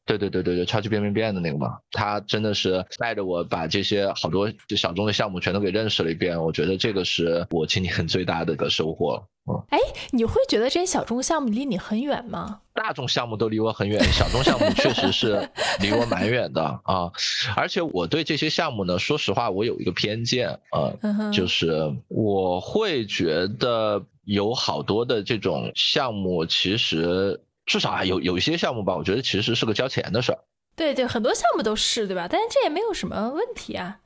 [0.06, 9.22] 对对对对对，超级变变变的那个嘛，他真的是带着我把这些好多就小众的项目全都给认识了一遍，我觉得这个是我今年最大的一个收获。
[9.46, 9.78] 嗯，哎，
[10.10, 12.60] 你会觉得这些小众项目离你很远吗？
[12.74, 15.48] 大众项目都离我很远，小众项目确实是
[15.80, 17.10] 离我蛮远的啊。
[17.56, 20.92] 而且我对这些项目呢，说实话，我有一个偏见啊，
[21.32, 27.40] 就是我会觉得有好多的这种项目其实。
[27.66, 30.38] 至少还，有有一些项目吧，我觉得其实是个交钱的事儿。
[30.76, 32.26] 对对，很多项目都是对吧？
[32.28, 33.98] 但是这也没有什么问题啊。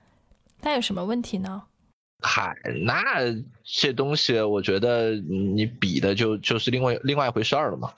[0.61, 1.63] 那有什么问题呢？
[2.21, 2.55] 嗨，
[2.85, 3.03] 那
[3.65, 7.95] 这东西我觉得你比的就就是另外另外一回事儿了嘛。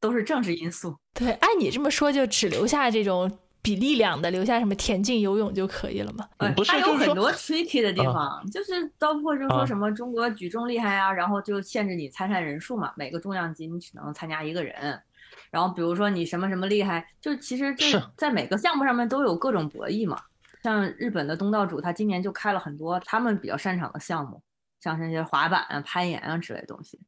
[0.00, 0.96] 都是政治因素。
[1.12, 6.28] 对，按你这么说，就只留下这种比力量的，留下什么田径、游泳就可以了嘛？
[6.56, 15.00] 不是，它有很多 tricky 的地方，就是包括就说什么中国举重厉害啊，然后就限制你参赛人数嘛，每个重量级你只能参加一个人。
[15.50, 20.20] 然后比如说你什么什么厉害，就其实这在每个项目上面都有各种博弈嘛。
[20.62, 24.42] 像日本的东道主，他今年就开了很多他们比较擅长的项目，
[24.80, 26.98] 像那些滑板啊、攀岩啊之类的东西。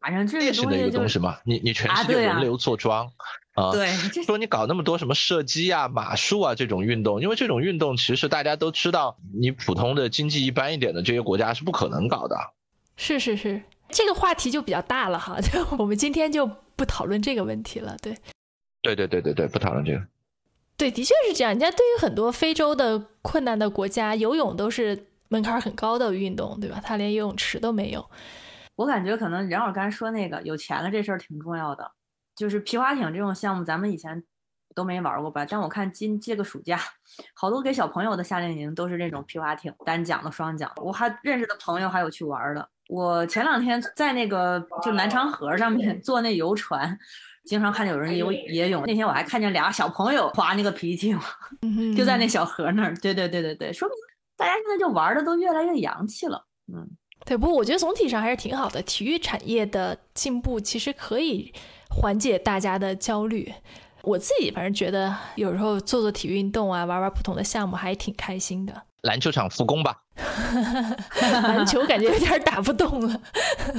[0.00, 3.10] 反正这些东西东西嘛，你你全世界轮流坐庄
[3.54, 3.72] 啊。
[3.72, 3.88] 对，
[4.24, 12.36] 说你搞那么多什么射击啊、马术啊这种运动，因为这种运动其实大家都知道，你普通的经济一般一点的这些国家是不可能搞的。
[12.96, 16.48] 是是是，这个话题就比较大了哈， 就我们今天就。
[16.78, 18.14] 不讨论这个问题了，对，
[18.82, 20.06] 对对对对对，不讨论这个，
[20.76, 21.50] 对，的确是这样。
[21.50, 26.78] 人家对于很多非洲的困难的国家，游泳都是门槛很高的运动，对吧？
[26.84, 28.10] 他连游泳池都没有。
[28.76, 31.90] 我感觉可能任老师刚才说那个有钱了这事儿挺重要的，
[32.34, 34.22] 就是皮划艇这种项目，咱们以前
[34.74, 35.46] 都没玩过吧？
[35.48, 36.78] 但我看今这个暑假，
[37.34, 40.70] 好多给小朋友的夏令营都是那种皮划艇，单桨的、双桨。
[40.76, 42.68] 我还认识的朋友还有去玩的。
[42.88, 46.96] 我前两天在那个就南昌河上面 坐那游船，
[47.44, 48.84] 经常看见有人游野泳。
[48.86, 51.18] 那天我还看见俩小朋友划那个皮艇，
[51.96, 52.94] 就在那小河那儿。
[52.96, 53.96] 对对对对对，说明
[54.36, 56.44] 大家现在就玩的都越来越洋气了。
[56.72, 56.88] 嗯，
[57.24, 57.36] 对。
[57.36, 61.52] 不过我觉得总体上还是挺好的，体育产业的进步其实可以
[61.88, 63.52] 缓解大家的焦虑。
[64.02, 68.82] 我自己反正觉得有时候做做体育运动啊，玩玩不同的项目还挺开心的。
[69.02, 70.02] 篮球场复工吧，
[71.20, 73.20] 篮球感觉有点打不动了。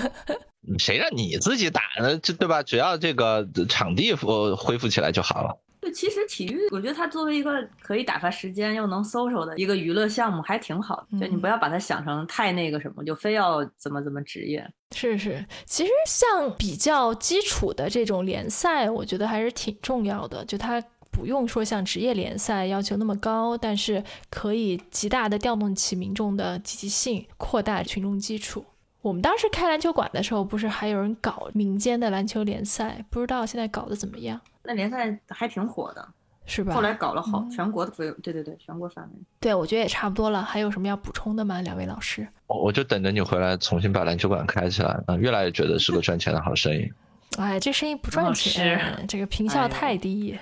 [0.79, 2.17] 谁让你自己打呢？
[2.19, 2.63] 这对吧？
[2.63, 5.57] 只要这个场地复恢复起来就好了。
[5.87, 11.19] 对，其实体育，我觉得它作为一个可以打发时间又能 social 的一个娱乐项目，还挺好的。
[11.19, 14.67] 就你不要把它想成太那个什么，就非要怎么怎么职业。
[14.95, 20.43] 是是，其实像比较基础的这种联赛，我觉得还是挺重要的。
[20.45, 20.83] 就它。
[21.09, 28.63] 不用说像职业联赛要求那么高，但是可以极大的调动起民众的积极性，扩大群众基础。
[29.01, 33.03] 我们当时开篮球馆的时候，不是还有人搞民间的篮球联赛？
[33.09, 34.39] 不知道现在搞得怎么样？
[34.67, 36.05] 那联赛还挺火的，
[36.45, 36.73] 是吧？
[36.73, 39.11] 后来搞了好嗯全国的，对对对，全国范围。
[39.39, 40.43] 对，我觉得也差不多了。
[40.43, 41.61] 还有什么要补充的吗？
[41.61, 42.27] 两位老师？
[42.47, 46.91] 我我就等着你回来重新把篮球馆开起来，嗯，越来越觉得是个赚钱的好生意。
[47.35, 50.35] 哎，这生意不赚钱，师这个坪效太低。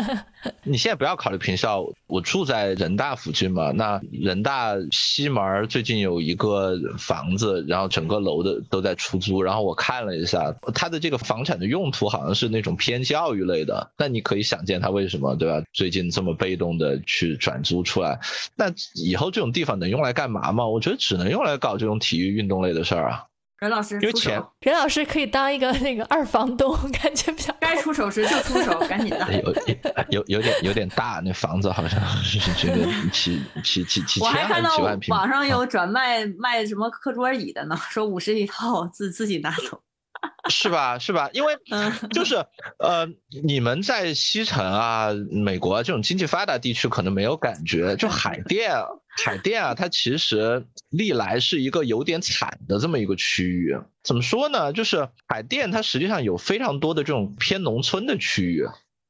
[0.64, 15.64] 你现在不要考虑坪效，我住在人大附近嘛，那人大西门儿最近有一个房子，然后整个楼的都在出租，然后我看了一下，它的这个房产的用途好像是那种偏教育类的，那你可以想见它为什么对吧？
[15.72, 18.18] 最近这么被动的去转租出来，
[18.56, 20.66] 那以后这种地方能用来干嘛吗？
[20.66, 23.24] 我觉得只能用来搞这种体育运动类的事儿啊。
[23.58, 29.26] 任老师出因为钱手，任老师可以当一个那个二房东，感觉比较该出手时就出手，赶紧的。
[29.32, 29.54] 有
[30.10, 35.14] 有有点有点大，那房子好像是这个几几几几千还看到是几万平？
[35.14, 39.80] 网上啊有转卖卖什么课桌椅的呢，说五十一套，自自己拿走。
[40.48, 40.98] 是吧？
[40.98, 41.30] 是吧？
[41.32, 42.36] 因为 嗯，就是
[42.78, 43.08] 呃，
[43.42, 48.72] 你们在西城啊、美国啊这种经济发达地区可能没有感觉，就海淀，
[49.24, 53.76] 海淀啊，它其实历来是一个有点惨的这么一个区域。
[54.04, 54.72] 怎么说呢？
[54.72, 58.64] 就是海淀它实际上有非常多的这种偏农村的区域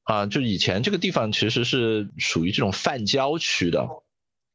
[0.05, 3.87] 啊，就以前这个地方其实是属于这种泛郊区的。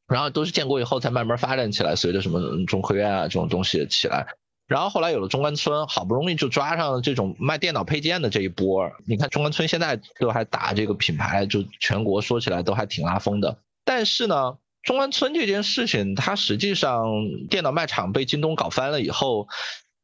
[0.08, 4.26] 然后都是建国以后才慢慢发展起来，随着什么中科院啊这种东西起来，
[4.66, 8.90] 然后后来有了中关村，好不容易就抓上了这种卖电脑配件的这一波。
[9.06, 13.58] 你看中关村现在都还打这个品牌，就全国说起来都还挺拉风的。
[13.84, 17.04] 但是呢，中关村这件事情，它实际上
[17.50, 19.48] 电脑卖场被京东搞翻了以后。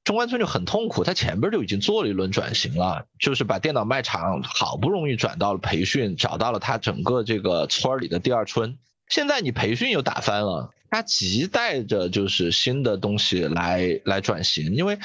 [0.04, 8.78] 中关村就很痛苦，它前边就已经做了一轮转型了，就是把电脑卖场好不容易转到了培训，找到了它整个这个村儿里的第二春。
[9.08, 14.98] 现在你培训又打翻了，它急待着就是新的东西来来转型，因为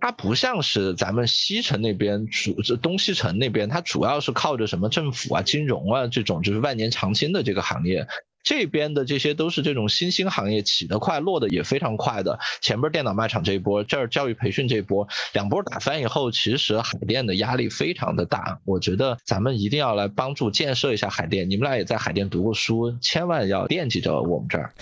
[0.00, 8.06] 它不像是咱们西城那边主这东西城那边，它主要是靠着什么政府啊、金融啊这种就是万年长青的这个行业。
[8.42, 12.38] 这边的这些都是这种新兴行业，起得快，落得也非常快的。
[12.60, 18.58] 前边电脑卖场这一波，这儿教育培训这一波，两波打翻以后，其实海淀的压力非常的大。
[18.64, 21.48] 我觉得咱们一定要来帮助建设一下海淀。
[21.48, 24.72] 你们俩也在海淀读过书，千万要惦记着我们这儿。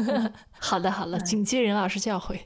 [0.58, 2.38] 好的，好的，谨记任老师教诲。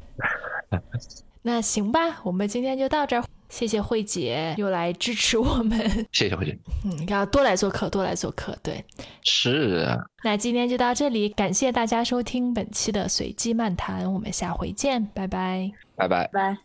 [1.46, 3.24] 那行吧，我们今天就到这儿。
[3.48, 5.78] 谢谢慧姐又来支持我们，
[6.10, 6.58] 谢谢慧姐。
[6.84, 8.58] 嗯，要多来做客，多来做客。
[8.64, 8.84] 对，
[9.22, 15.70] 是啊，那今天就到这里，感谢大家收听本期的随机漫谈，我们下回见，拜拜。
[15.94, 16.28] 拜拜。
[16.32, 16.58] 拜。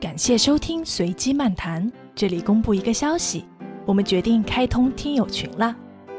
[0.00, 3.44] 感谢收听随机漫谈，这里公布一个消息，
[3.86, 5.72] 我们决定开通听友群了，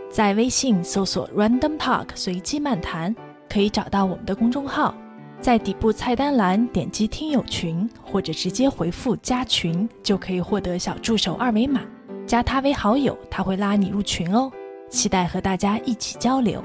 [0.09, 3.13] 在微信搜索 Random Talk 随机漫谈，
[3.49, 4.95] 可以找到我们的公众号，
[5.41, 11.81] 在底部菜单栏点击听友群，或者直接回复加群，就可以获得小助手二维码，
[12.25, 14.51] 加他为好友，他会拉你入群哦。
[14.89, 16.63] 期待和大家一起交流。